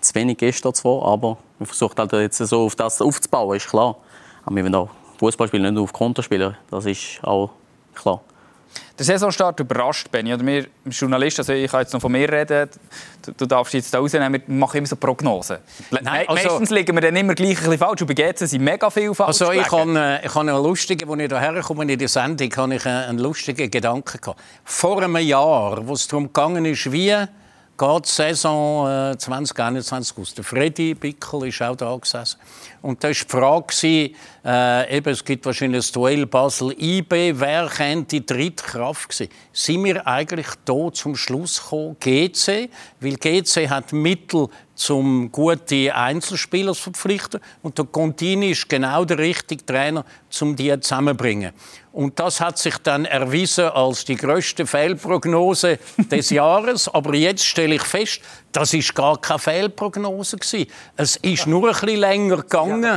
[0.00, 3.96] zu wenig gestern zwar, aber man versucht halt jetzt so auf das aufzubauen, ist klar.
[4.44, 6.56] Aber wir auch Fußball spielen, nicht nur auf Konter spielen.
[6.70, 7.50] Das ist auch
[7.94, 8.20] klar.
[8.98, 10.32] Der Saisonstart überrascht Benny.
[10.32, 12.68] Oder wir Journalisten, also ich kann jetzt noch von mir reden,
[13.22, 15.58] du, du darfst jetzt da rausnehmen, wir machen immer so Prognosen.
[15.90, 18.62] Nein, also, Meistens liegen wir dann immer gleich ein bisschen falsch und bei GC sind
[18.62, 21.92] mega viel falsch Also ich habe, äh, ich habe einen lustigen, als ich hierher komme
[21.92, 24.40] in die Sendung, habe ich einen lustigen Gedanken gehabt.
[24.64, 27.16] Vor einem Jahr, wo es darum ging, wie
[27.76, 30.34] geht Saison äh, 2021 aus.
[30.34, 32.38] Der Freddy Bickel ist auch da gesessen.
[32.82, 34.10] Und da war die Frage,
[34.44, 39.28] äh, eben, es gibt wahrscheinlich das Duell Basel-IB, wer könnte die dritte Kraft sein?
[39.52, 42.68] Sind wir eigentlich hier zum Schluss gekommen, GC?
[43.00, 44.48] Weil GC hat Mittel
[44.88, 47.40] um gute Einzelspieler zu verpflichten.
[47.62, 50.04] Und der Contini ist genau der richtige Trainer,
[50.40, 51.52] um die zusammenzubringen.
[51.92, 55.78] Und das hat sich dann erwiesen als die größte Fehlprognose
[56.10, 56.88] des Jahres.
[56.88, 58.20] Aber jetzt stelle ich fest,
[58.50, 60.66] das ist gar keine Fehlprognose gewesen.
[60.96, 62.82] Es ist nur ein bisschen länger gegangen.
[62.82, 62.96] Ja,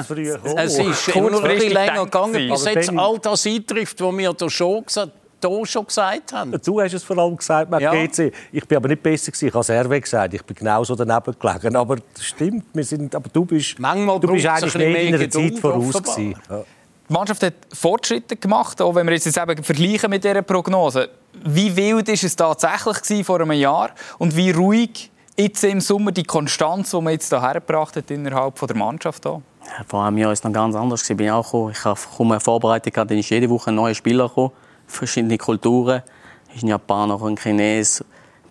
[0.55, 4.49] es ist nur ein bisschen länger gegangen, bis jetzt all das eintrifft, was wir da
[4.49, 6.59] schon gesagt haben hier schon gesagt haben.
[6.63, 7.91] Du hast es vor allem gesagt, mit ja.
[7.91, 8.31] GC.
[8.51, 9.47] Ich bin aber nicht besser gewesen.
[9.47, 10.33] Ich habe Serve gesagt.
[10.33, 11.75] Ich bin genauso daneben gelegen.
[11.75, 12.65] Aber das stimmt.
[12.73, 16.35] Wir sind, aber du bist, Manchmal du bist eigentlich mehr in einer Zeit voraus gewesen.
[16.49, 16.63] Ja.
[17.09, 21.09] Die Mannschaft hat Fortschritte gemacht, auch wenn wir jetzt eben vergleichen mit dieser Prognose.
[21.45, 26.25] Wie wild war es tatsächlich vor einem Jahr und wie ruhig jetzt im Sommer die
[26.25, 29.23] Konstanz, die man jetzt hier hergebracht hat innerhalb der Mannschaft?
[29.23, 29.41] Hier?
[29.87, 31.09] Vor einem Jahr war es noch ganz anders.
[31.09, 31.71] Ich bin auch gekommen.
[31.71, 34.51] Ich habe eine Vorbereitung gehabt, dann ist jede Woche ein neuer Spieler gekommen
[34.87, 36.01] verschiedene Kulturen.
[36.49, 38.03] Es ist ein Japaner, ein Chines,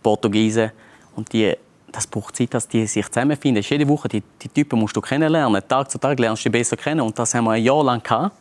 [0.03, 0.73] Portugiese.
[1.17, 1.55] Und die,
[1.91, 3.63] das braucht Zeit, dass die sich zusammenfinden.
[3.63, 5.63] Jede Woche die, die Typen musst du kennenlernen.
[5.67, 7.01] Tag zu Tag lernst du die besser kennen.
[7.01, 8.37] Und das haben wir ein Jahr lang gehabt.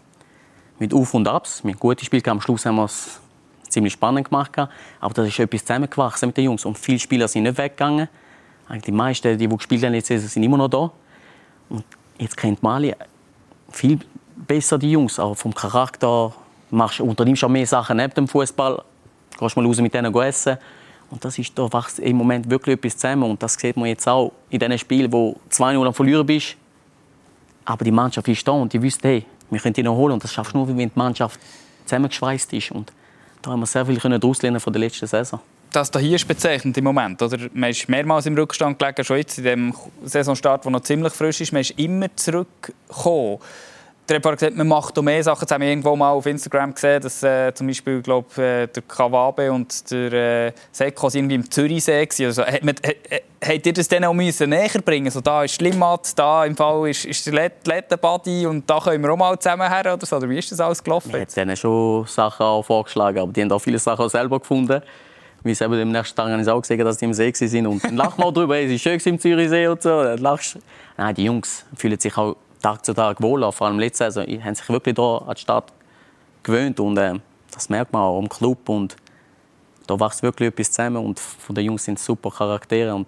[0.78, 1.64] Mit Auf und Abs.
[1.64, 2.28] Mit guten Spielen.
[2.28, 3.20] Am Schluss haben wir es
[3.70, 4.58] ziemlich spannend gemacht.
[4.58, 6.66] Aber das ist etwas zusammengewachsen mit den Jungs.
[6.66, 8.10] Und viele Spieler sind nicht weggegangen.
[8.68, 10.92] Eigentlich die meisten, die, die gespielt haben, jetzt sind immer noch da.
[11.70, 11.84] Und
[12.18, 12.98] jetzt kennt man alle
[13.72, 14.00] viel
[14.36, 16.34] besser die Jungs, auch vom Charakter,
[16.70, 18.82] machst, unternimmst auch mehr Sachen neben dem Fußball,
[19.40, 20.58] gehst mal raus mit denen essen.
[21.10, 23.30] Und das ist, da wächst im Moment wirklich etwas zusammen.
[23.30, 26.56] Und das sieht man jetzt auch in diesen Spielen, wo 2-0 am Verlieren bist.
[27.64, 30.14] Aber die Mannschaft ist da und die wissen, hey, wir können die noch holen.
[30.14, 31.40] Und das schaffst du nur, wenn die Mannschaft
[31.86, 32.72] zusammengeschweißt ist.
[32.72, 32.92] Und
[33.42, 35.40] da haben wir sehr viel daraus lernen von der letzten Saison.
[35.72, 37.22] Das hier ist bezeichnend im Moment.
[37.22, 37.38] Oder?
[37.54, 41.42] Man ist mehrmals im Rückstand gelegen, schon jetzt in dem Saisonstart, der noch ziemlich frisch
[41.42, 41.52] ist.
[41.52, 43.40] Man ist immer zurückgekommen
[44.08, 45.42] der hat gesagt, man macht mehr Sachen.
[45.42, 48.84] Jetzt haben wir irgendwo mal auf Instagram gesehen, dass äh, zum Beispiel glaub, äh, der
[48.88, 50.14] Kawabe und der
[50.48, 52.26] äh, Sekos irgendwie im Zürichsee waren.
[52.26, 56.56] Also, hat, ihr das dann auch müssen näher bringen so, Da ist Schlimmat, da im
[56.56, 60.18] Fall ist, ist der Lettenbody und da können wir auch mal zusammen her oder so?
[60.18, 61.10] Oder wie ist das alles gelaufen?
[61.10, 64.40] Ich habe denen schon Sachen auch vorgeschlagen, aber die haben auch viele Sachen auch selber
[64.40, 64.82] gefunden.
[65.44, 67.68] Wie es eben am nächsten Tag auch gesehen, dass die im See waren.
[67.68, 70.04] Und dann lachen wir darüber, es ist schön im Zürichsee und so.
[70.04, 70.58] Dann lachst
[70.98, 72.36] Nein, die Jungs fühlen sich auch
[72.66, 73.52] Tag zu Tag wohler.
[73.52, 75.72] Vor allem letzte Saison haben sich wirklich hier an die Stadt
[76.42, 77.14] gewöhnt und äh,
[77.52, 78.96] das merkt man auch im Club und
[79.86, 83.06] da wächst wirklich etwas zusammen und von den Jungs sind super Charaktere und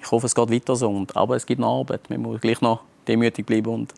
[0.00, 0.88] ich hoffe, es geht weiter so.
[0.88, 2.02] Und, aber es gibt noch Arbeit.
[2.08, 3.92] Wir müssen gleich noch demütig bleiben und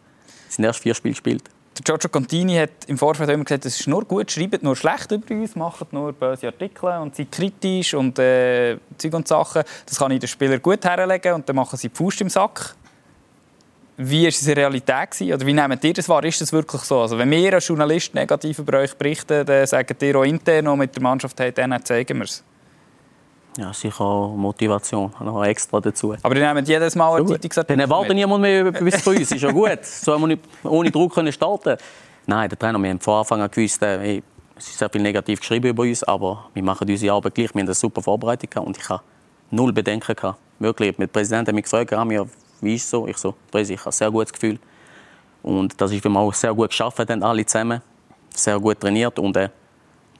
[0.48, 1.42] es sind erst vier Spiele gespielt.
[1.84, 5.34] Giorgio Contini hat im Vorfeld immer gesagt, es ist nur gut, schreibt nur schlecht über
[5.34, 9.62] uns, macht nur böse Artikel und seid kritisch und äh, Zeug und Sachen.
[9.84, 12.76] Das kann ich den Spielern gut herlegen und dann machen sie die Faust im Sack.
[14.02, 15.10] Wie war es in der Realität?
[15.10, 15.34] Gewesen?
[15.34, 16.24] Oder wie nehmt ihr das wahr?
[16.24, 17.00] Ist das wirklich so?
[17.00, 20.76] Also, wenn wir als Journalist negativ über euch berichten, dann sagt ihr auch intern noch
[20.76, 22.42] mit der Mannschaft, hey, dann zeigen wir es.
[23.58, 26.14] Ja, sicher auch Motivation, noch extra dazu.
[26.22, 29.42] Aber ihr nehmt jedes Mal eine Zeitungsartikel Dann erwartet niemand mehr etwas von uns, ist
[29.42, 29.80] ja gut.
[29.82, 31.76] So haben wir nicht ohne Druck können starten
[32.26, 34.22] Nein, der Trainer, wir haben von Anfang an gewusst, äh, hey,
[34.56, 37.54] es ist sehr viel negativ geschrieben über uns, aber wir machen unsere Arbeit gleich.
[37.54, 39.02] Wir haben eine super Vorbereitung und ich habe
[39.50, 40.38] null Bedenken gehabt.
[40.58, 42.26] Wirklich, mit dem Präsidenten haben mich gefragt, haben wir
[42.60, 43.06] wie ist es so?
[43.06, 44.58] Ich so, ich habe ein sehr gutes Gefühl.
[45.42, 47.80] Und das ist, wir auch sehr gut geschafft haben, alle zusammen.
[48.34, 49.18] Sehr gut trainiert.
[49.18, 49.48] Und äh,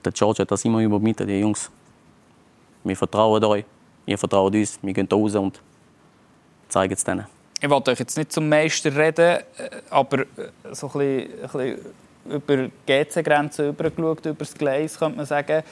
[0.04, 1.70] der George hat das immer übermittelt, die Jungs.
[2.82, 3.64] Wir vertrauen euch,
[4.06, 5.60] ihr vertraut uns, wir gehen raus und
[6.68, 7.26] zeigen es denen.
[7.60, 9.42] Ich wollte euch jetzt nicht zum Meister reden, äh,
[9.90, 10.24] aber äh,
[10.72, 11.78] so ein bisschen, ein bisschen
[12.24, 15.62] über die GC-Grenze übergeschaut, über das Gleis, könnte man sagen.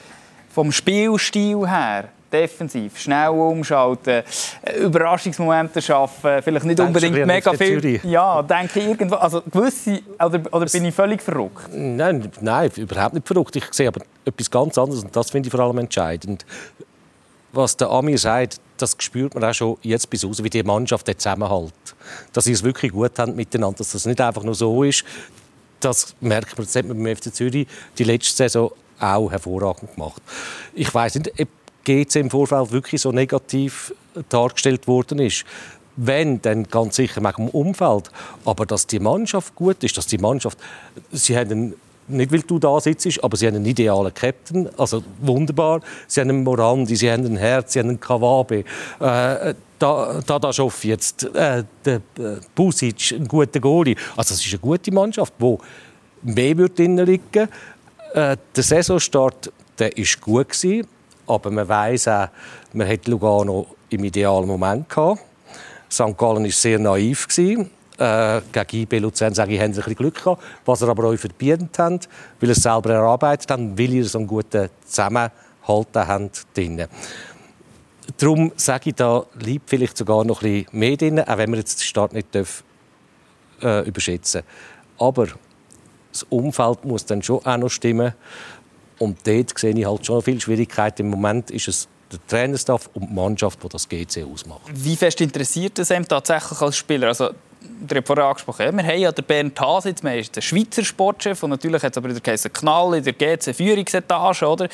[0.49, 4.23] Vom Spielstil her, defensiv, schnell umschalten,
[4.61, 7.81] äh, Überraschungsmomente schaffen, vielleicht nicht Denkst unbedingt mega viel.
[7.81, 8.03] Zürich?
[8.03, 11.69] Ja, denke ich irgendwo, also gewisse, oder, oder bin ich völlig verrückt?
[11.73, 13.55] Nein, nein, überhaupt nicht verrückt.
[13.55, 16.45] Ich sehe aber etwas ganz anderes und das finde ich vor allem entscheidend.
[17.51, 21.07] Was der Amir sagt, das spürt man auch schon jetzt bis raus, wie die Mannschaft
[21.07, 21.73] den Zusammenhalt.
[22.31, 25.03] Dass sie es wirklich gut haben miteinander, dass das nicht einfach nur so ist.
[25.79, 30.21] Das merkt man, das hat man beim FC Zürich die letzte Saison auch hervorragend gemacht.
[30.73, 31.47] Ich weiß nicht, ob
[31.83, 33.93] GC im Vorfeld wirklich so negativ
[34.29, 35.45] dargestellt worden ist.
[35.95, 38.09] Wenn, dann ganz sicher wegen dem Umfeld.
[38.45, 40.57] Aber dass die Mannschaft gut ist, dass die Mannschaft,
[41.11, 41.75] sie haben einen
[42.09, 45.81] nicht weil du da sitzt, aber sie haben einen idealen Captain, also wunderbar.
[46.07, 48.63] Sie haben einen Morandi, sie haben ein Herz, sie haben einen Kawabe.
[48.99, 52.01] Äh, da, da, da jetzt äh, der äh,
[52.55, 53.95] Busic, ein guter Goalie.
[54.17, 55.59] Also es ist eine gute Mannschaft, wo
[56.23, 57.47] mehr wird liegen.
[58.13, 59.51] Äh, der Saisonstart,
[59.95, 60.87] ist gut gewesen.
[61.27, 62.27] Aber man weiß auch,
[62.73, 65.21] man hat Lugano im idealen Moment gehabt.
[65.89, 66.17] St.
[66.17, 67.27] Gallen war sehr naiv.
[67.27, 67.69] Gewesen.
[67.97, 70.41] Äh, gegen IB Luzern sage ich, haben sie ein Glück gehabt.
[70.65, 71.99] Was sie aber auch verdient haben,
[72.39, 75.31] weil sie es selber erarbeitet haben, weil sie so einen guten Zusammenhalt
[75.95, 76.31] haben.
[76.53, 76.87] Drin.
[78.17, 81.59] darum sage ich, da liegt vielleicht sogar noch ein bisschen mehr drin, auch wenn man
[81.59, 82.63] jetzt den Start nicht darf,
[83.61, 84.43] äh, überschätzen
[84.97, 85.27] Aber
[86.11, 88.13] das Umfeld muss dann schon auch noch stimmen.
[88.97, 91.03] Und dort sehe ich halt schon viele Schwierigkeiten.
[91.03, 94.61] Im Moment ist es der Trainerstaff und die Mannschaft, die das GC ausmacht.
[94.73, 97.07] Wie fest interessiert es einem tatsächlich als Spieler?
[97.07, 100.41] Also, ihr habt vorher angesprochen, ja, wir haben ja den Bernd Haas jetzt, ist der
[100.41, 104.67] Schweizer Sportchef und natürlich hat es aber der Knall in der GC-Führungsetage, oder?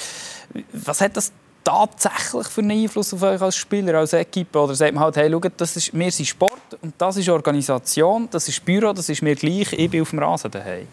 [0.72, 1.32] Was hat das
[1.64, 4.58] tatsächlich für einen Einfluss auf euch als Spieler, als Equipe?
[4.58, 8.30] Oder sagt man halt, hey, schaut, das ist, wir sind Sport und das ist Organisation,
[8.32, 10.88] das ist Büro, das ist mir gleich, ich bin auf dem Rasen daheim.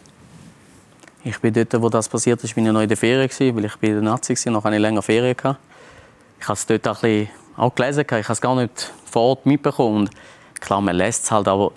[1.24, 3.76] Ich bin dort, wo das passiert ist, bin ich noch in der Ferien weil ich
[3.76, 5.56] bei der Nazi war, noch eine längere Ferien hatte.
[6.40, 9.46] Ich habe es dort auch, ein auch gelesen, ich habe es gar nicht vor Ort
[9.46, 9.96] mitbekommen.
[9.98, 10.10] Und
[10.60, 11.70] klar, man lässt es halt, aber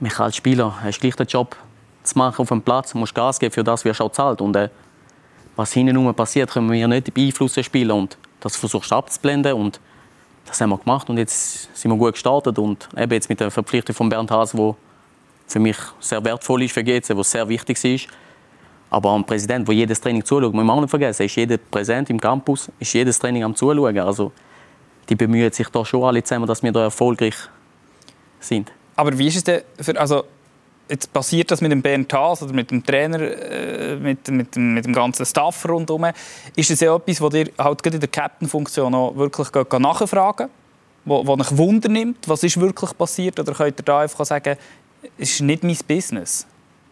[0.00, 1.54] mich als Spieler hast gleich den Job
[2.02, 4.40] zu machen auf dem Platz, musst Gas geben, für das wirst du auch zahlt.
[4.40, 4.70] Und äh,
[5.54, 7.90] was hinten passiert, können wir nicht beeinflussen spielen.
[7.90, 9.80] Und das versuchst du abzublenden und
[10.46, 13.50] das haben wir gemacht und jetzt sind wir gut gestartet und eben jetzt mit der
[13.50, 14.76] Verpflichtung von Bernd Haas, wo
[15.46, 18.08] für mich sehr wertvoll ist für GC, wo sehr wichtig ist.
[18.90, 22.08] Aber ein Präsident, der jedes Training zuschaut, muss man auch nicht vergessen, ist jeder präsent
[22.10, 23.98] im Campus, ist jedes Training am Zuschauen.
[23.98, 24.32] Also
[25.08, 27.34] die bemühen sich da schon alle zusammen, dass wir da erfolgreich
[28.40, 28.72] sind.
[28.96, 30.24] Aber wie ist es denn, für, also
[30.88, 34.84] jetzt passiert das mit dem Bernd Haas oder mit dem Trainer, äh, mit, mit, mit,
[34.84, 36.06] dem ganzen Staff rundherum,
[36.56, 40.48] ist das ja etwas, wo ihr halt in der Captain-Funktion auch wirklich nachfragen
[41.08, 43.40] wo, wo euch Wunder nimmt, was ist wirklich passiert?
[43.40, 44.56] Oder könnt ihr da einfach sagen,
[45.16, 46.46] es ist nicht mein Business?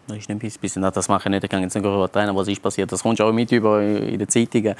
[0.08, 0.92] Das ist nicht mein Business.
[0.94, 1.44] Das mache ich nicht.
[1.44, 2.90] Ich kann jetzt nicht Trainer, was ist passiert.
[2.92, 4.74] Das kommt auch mit über in den Zeitungen.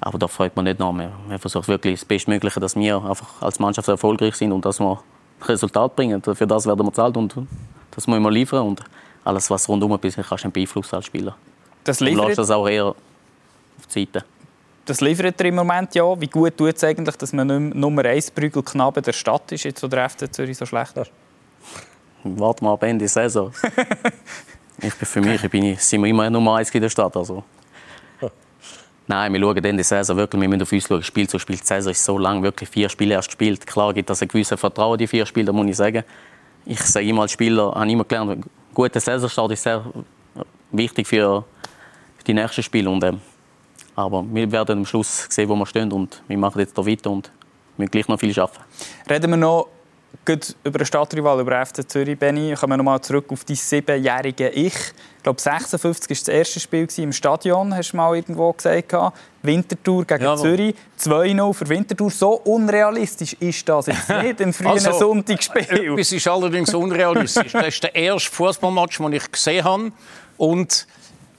[0.00, 0.94] Aber da freut man nicht nach.
[0.94, 5.02] Wir versuchen wirklich das Bestmögliche, dass wir einfach als Mannschaft erfolgreich sind und dass wir
[5.42, 6.22] Resultat bringen.
[6.22, 7.34] Für das werden wir zahlt und
[7.90, 8.82] das muss man liefern und
[9.24, 11.36] alles, was rundum ist, kannst du nicht beeinflussen als Spieler.
[11.84, 12.38] Das liefert...
[12.38, 12.96] das auch eher auf
[13.94, 14.24] die Seite.
[14.86, 16.20] Das liefert im Moment ja.
[16.20, 19.82] Wie gut tut es eigentlich, dass man nicht Nummer 1 Prügelknabe der Stadt ist, jetzt,
[19.82, 21.10] wo der FC Zürich so schlecht ist?
[22.24, 23.52] Warten wir ab Ende Saison.
[24.82, 27.16] ich bin für mich bin ich, sind wir immer Nummer 1 in der Stadt.
[27.16, 27.44] Also.
[29.06, 31.02] Nein, wir schauen Ende der Saison wirklich, wir müssen auf uns schauen.
[31.02, 31.56] Spiel zu Spiel.
[31.56, 33.66] Die Saison ist so lang, wirklich vier Spiele erst gespielt.
[33.66, 36.04] Klar gibt es ein gewisses Vertrauen, die vier Spiele, muss ich sagen
[36.64, 39.84] ich sage immer als Spieler, habe immer gelernt, ein guter Saisonstart ist sehr
[40.70, 41.44] wichtig für
[42.26, 42.90] die nächsten Spiele.
[42.90, 43.12] Und, äh,
[43.96, 47.10] aber wir werden am Schluss sehen, wo wir stehen und wir machen jetzt hier weiter
[47.10, 47.26] und
[47.76, 48.62] wir müssen gleich noch viel arbeiten.
[49.08, 49.68] Reden wir noch
[50.64, 52.54] über den Stadtrival, über FC Zürich, Benny.
[52.54, 54.74] Kommen wir nochmal zurück auf dein siebenjährige Ich.
[55.16, 58.94] Ich glaube, 56 war das erste Spiel im Stadion, hast du mal irgendwo gesagt.
[59.42, 60.74] Winterthur gegen ja, Zürich.
[60.98, 62.10] 2-0 für Winterthur.
[62.10, 65.98] So unrealistisch ist das jetzt nicht im frühen also, Sonntagsspiel.
[65.98, 67.52] Es ist allerdings unrealistisch.
[67.52, 69.92] das ist der erste Fußballmatch, den ich gesehen habe.
[70.36, 70.86] Und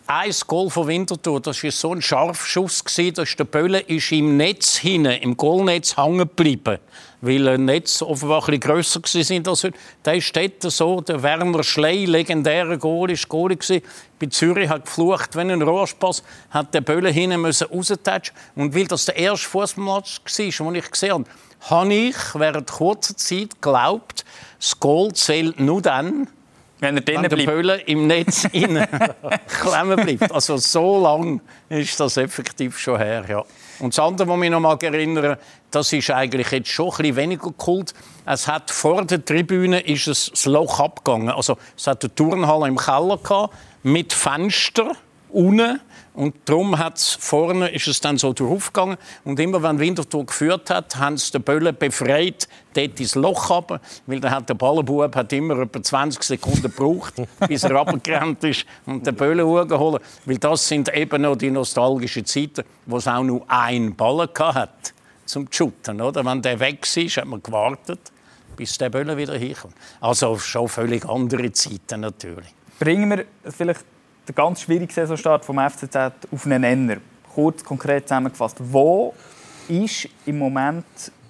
[0.07, 2.83] ein Goal von Winterthur, das war so ein Scharfschuss.
[2.83, 6.79] Dass der Bölle ist im Netz hinten, im Goalnetz hängen geblieben
[7.21, 9.77] weil ein Netz offenbar ein grösser war als heute.
[10.03, 13.55] Der ist dort so, der Werner Schley, legendärer Goal, ist Goal
[14.19, 19.05] Bei Zürich hat geflucht, wenn ein Rohrspass hat der Bölle hinten raustatschen Und weil das
[19.05, 21.25] der erste Fußballmatch war, den ich gesehen habe,
[21.69, 24.25] habe ich während kurzer Zeit geglaubt,
[24.59, 26.27] das Goal zählt nur dann,
[26.81, 27.45] wenn er drinnen bleibt.
[27.45, 30.31] Böhle im Netz klemmen bleibt.
[30.31, 33.43] Also so lang ist das effektiv schon her, ja.
[33.79, 35.37] Und das andere, was mich noch mal erinnere,
[35.69, 37.93] das ist eigentlich jetzt schon ein bisschen weniger kult.
[38.25, 41.29] Es hat vor der Tribüne ist es das Loch abgegangen.
[41.29, 44.91] Also es hat eine Turnhalle im Keller gehabt, mit Fenster
[45.29, 45.79] unten
[46.13, 48.97] und darum hat's vorne ist es dann so draufgegangen.
[49.23, 53.79] Und immer wenn Winterthur geführt hat, haben sie den Böllen befreit, dort ins Loch runter.
[54.07, 57.13] Weil dann hat der Ballenbub hat immer etwa 20 Sekunden gebraucht,
[57.47, 60.01] bis er runtergerannt ist und den Böllen hochgeholt.
[60.25, 64.93] Weil das sind eben noch die nostalgischen Zeiten, wo es auch nur einen Ballen hat
[65.25, 66.01] zum Shooten.
[66.01, 66.25] Oder?
[66.25, 68.11] Wenn der weg ist, hat man gewartet,
[68.57, 69.75] bis der Böllen wieder hinkommt.
[70.01, 72.53] Also schon völlig andere Zeiten natürlich.
[72.79, 73.85] Bringen wir vielleicht
[74.27, 75.95] der ganz schwierige Saisonstart vom FCZ
[76.31, 76.97] auf einen Nenner.
[77.33, 78.57] Kurz, konkret zusammengefasst.
[78.59, 79.13] Wo
[79.67, 80.85] ist im Moment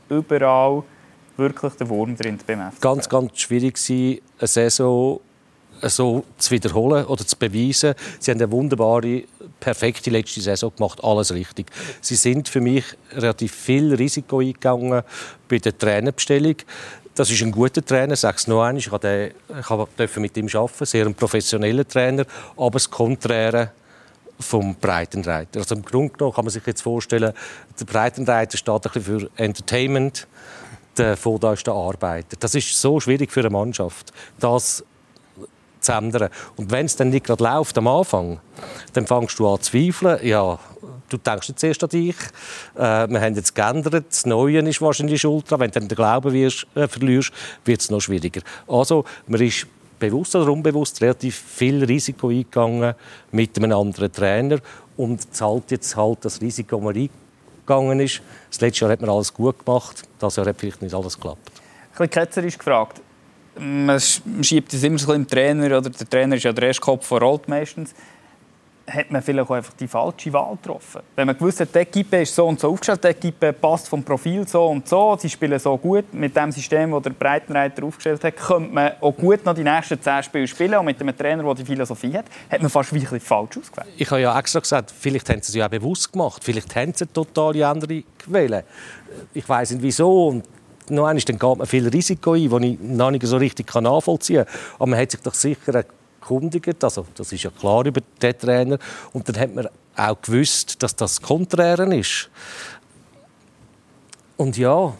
[0.09, 0.83] überall
[1.37, 2.81] wirklich der Wurm drin beim FCZ?
[2.81, 5.21] Ganz, ganz schwierig war, eine Saison
[5.89, 7.93] so zu wiederholen oder zu beweisen.
[8.19, 9.23] Sie haben eine wunderbare,
[9.59, 11.71] perfekte letzte Saison gemacht, alles richtig.
[12.01, 15.01] Sie sind für mich relativ viel Risiko eingegangen
[15.47, 16.55] bei der Trainerbestellung.
[17.13, 18.77] Das ist ein guter Trainer, sage es noch einmal.
[18.77, 23.71] Ich durfte mit ihm arbeiten, sehr ein professioneller Trainer, aber das Konträre
[24.39, 25.59] vom Breitenreiter.
[25.59, 27.33] Also im Grunde genommen kann man sich jetzt vorstellen,
[27.79, 30.27] der Breitenreiter steht ein für Entertainment,
[30.97, 32.37] der Foda ist der Arbeiter.
[32.39, 34.83] Das ist so schwierig für eine Mannschaft, das
[35.79, 36.29] zu ändern.
[36.57, 38.39] Und wenn es dann nicht gerade läuft am Anfang,
[38.93, 40.25] dann fängst du an zu zweifeln.
[40.25, 40.59] Ja,
[41.11, 42.15] du denkst jetzt erst an dich.
[42.75, 44.05] Äh, wir haben jetzt geändert.
[44.09, 45.59] Das Neue ist wahrscheinlich Ultra.
[45.59, 47.31] Wenn du dann den Glauben wirst, äh, verlierst,
[47.65, 48.41] wird es noch schwieriger.
[48.67, 49.67] Also, man ist
[49.99, 52.95] bewusst oder unbewusst relativ viel Risiko eingegangen
[53.31, 54.59] mit einem anderen Trainer
[54.97, 58.21] und zahlt jetzt halt das Risiko, das man eingegangen ist.
[58.49, 61.51] Das letzte Jahr hat man alles gut gemacht, das Jahr hat vielleicht nicht alles geklappt.
[61.51, 63.01] Ein bisschen ketzerisch gefragt.
[63.59, 66.69] Man schiebt es immer so ein bisschen im Trainer, oder der Trainer ist ja der
[66.69, 67.93] erste Kopf, der rollt meistens
[68.87, 71.01] hat man vielleicht auch einfach die falsche Wahl getroffen.
[71.15, 74.03] Wenn man gewusst hat, die Equipe ist so und so aufgestellt, die Equipe passt vom
[74.03, 78.23] Profil so und so, sie spielen so gut mit dem System, das der Breitenreiter aufgestellt
[78.23, 81.43] hat, könnte man auch gut noch die nächsten zehn Spiele spielen und mit einem Trainer,
[81.43, 83.93] der die Philosophie hat, hat man fast wirklich falsch ausgewählt.
[83.97, 86.93] Ich habe ja extra gesagt, vielleicht haben sie es ja auch bewusst gemacht, vielleicht haben
[86.93, 88.65] sie eine totale andere gewählt.
[89.33, 90.43] Ich weiß nicht wieso und
[90.89, 94.45] noch einmal, dann geht man viel Risiko ein, das ich noch nicht so richtig nachvollziehen
[94.45, 94.55] kann.
[94.75, 95.83] Aber man hat sich doch sicher
[96.21, 96.83] erkundigt.
[96.83, 98.77] Also, das ist ja klar über den Trainer.
[99.13, 102.29] Und dann hat man auch gewusst, dass das Konträren ist.
[104.37, 104.93] Und ja,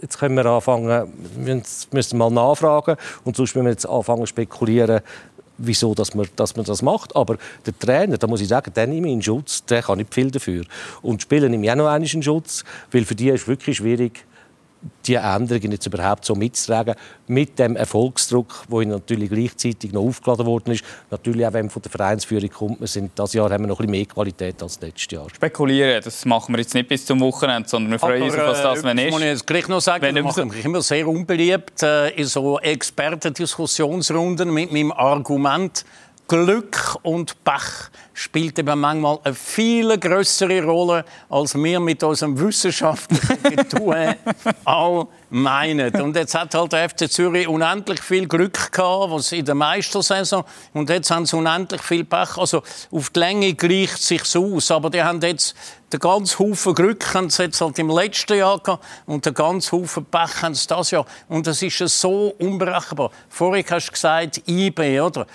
[0.00, 1.62] jetzt können wir anfangen, wir
[1.92, 5.00] müssen mal nachfragen und sonst müssen wir jetzt anfangen spekulieren,
[5.56, 7.16] wieso dass man, dass man das macht.
[7.16, 10.12] Aber der Trainer, da muss ich sagen, der nehme ich in Schutz, der kann nicht
[10.12, 10.64] viel dafür.
[11.00, 13.78] Und Spielen nehme ich auch noch einen in Schutz, weil für die ist es wirklich
[13.78, 14.26] schwierig,
[15.06, 16.94] die Änderungen jetzt überhaupt so mitzutragen,
[17.26, 20.84] mit dem Erfolgsdruck, wo natürlich gleichzeitig noch aufgeladen worden ist.
[21.10, 23.86] Natürlich auch, wenn von der Vereinsführung kommt, wir sind, dieses Jahr haben wir noch ein
[23.86, 25.26] bisschen mehr Qualität als letztes Jahr.
[25.32, 28.62] Spekulieren, das machen wir jetzt nicht bis zum Wochenende, sondern wir freuen uns auf was
[28.62, 29.10] das, wenn ist.
[29.10, 32.58] Muss ich jetzt gleich noch sagen, wenn ich mich immer sehr unbeliebt äh, in so
[32.58, 35.84] Expertendiskussionsrunden mit meinem Argument,
[36.28, 43.42] Glück und Pech spielt eben manchmal eine viel größere Rolle, als wir mit unserem wissenschaftlichen
[43.56, 44.16] Getue
[44.64, 45.94] all meinen.
[46.00, 50.44] Und jetzt hat halt der FC Zürich unendlich viel Glück gehabt, was in der Meistersaison
[50.72, 52.36] und jetzt haben sie unendlich viel Pech.
[52.36, 55.54] Also auf die Länge gleicht sich aus, aber die haben jetzt
[55.92, 59.72] den ganzen Haufen Glück haben sie jetzt halt im letzten Jahr gehabt und den ganzen
[59.72, 61.04] Haufen Pech haben sie das Jahr.
[61.28, 63.10] Und das ist so unberechenbar.
[63.28, 65.26] Vorhin hast du gesagt, IB, oder?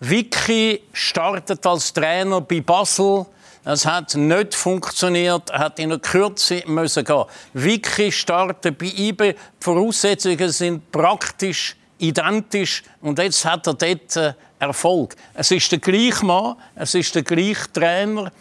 [0.00, 3.26] Vicky startet als Trainer bei Basel.
[3.64, 7.24] Es hat nicht funktioniert, hat in der Kürze müssen gehen.
[7.52, 9.34] Vicky startet bei IBE.
[9.34, 15.14] Die Voraussetzungen sind praktisch identisch und jetzt hat er dort äh, Erfolg.
[15.34, 18.32] Es ist der gleiche Mann, es ist der gleiche Trainer,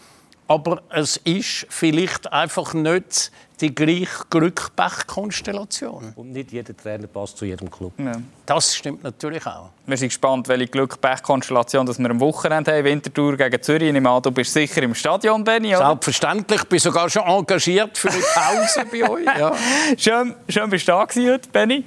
[0.49, 3.31] aber es ist vielleicht einfach nicht
[3.61, 6.13] die gleiche Glück-Pech-Konstellation.
[6.15, 7.93] Und nicht jeder Trainer passt zu jedem Club.
[7.99, 8.13] Ja.
[8.47, 9.69] Das stimmt natürlich auch.
[9.85, 12.83] Wir sind gespannt, welche Glück-Pech-Konstellation wir am Wochenende haben.
[12.83, 13.93] Winterthur gegen Zürich.
[13.93, 15.85] Ich an, du bist sicher im Stadion, Benny, oder?
[15.85, 16.61] Selbstverständlich.
[16.63, 19.25] Ich bin sogar schon engagiert für die Pause bei euch.
[19.25, 19.53] Ja.
[19.97, 21.83] schön, schön bist du da heute, Benny.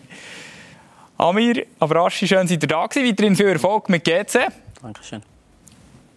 [1.18, 3.08] Amir, aber Aschi, schön, dass ihr da gewesen.
[3.08, 4.52] Weiterhin viel Erfolg mit GC.
[4.80, 5.22] Dankeschön.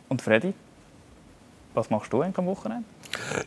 [0.09, 0.53] Und Freddy,
[1.75, 2.85] was machst du am Wochenende?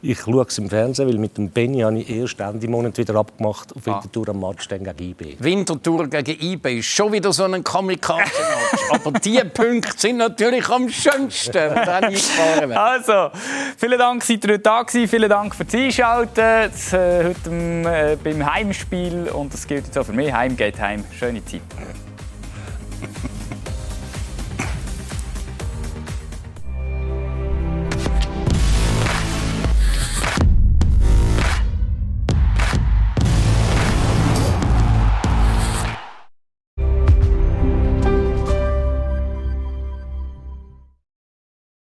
[0.02, 3.14] Ich schaue es im Fernsehen, weil mit dem Benny habe ich erst Ende Monat wieder
[3.16, 3.94] abgemacht auf ah.
[3.94, 5.36] Winterthur am Match gegen IB.
[5.38, 8.90] Winterthur gegen IB ist schon wieder so ein Kamikaze-Match.
[8.90, 11.58] Aber diese Punkte sind natürlich am schönsten,
[12.76, 13.30] Also,
[13.76, 15.08] vielen Dank, seid ihr heute da gewesen.
[15.08, 16.40] Vielen Dank fürs Einschalten.
[16.40, 19.28] Äh, heute äh, beim Heimspiel.
[19.28, 20.32] Und das gilt jetzt auch für mich.
[20.32, 21.04] Heim geht heim.
[21.12, 21.60] Schöne Zeit.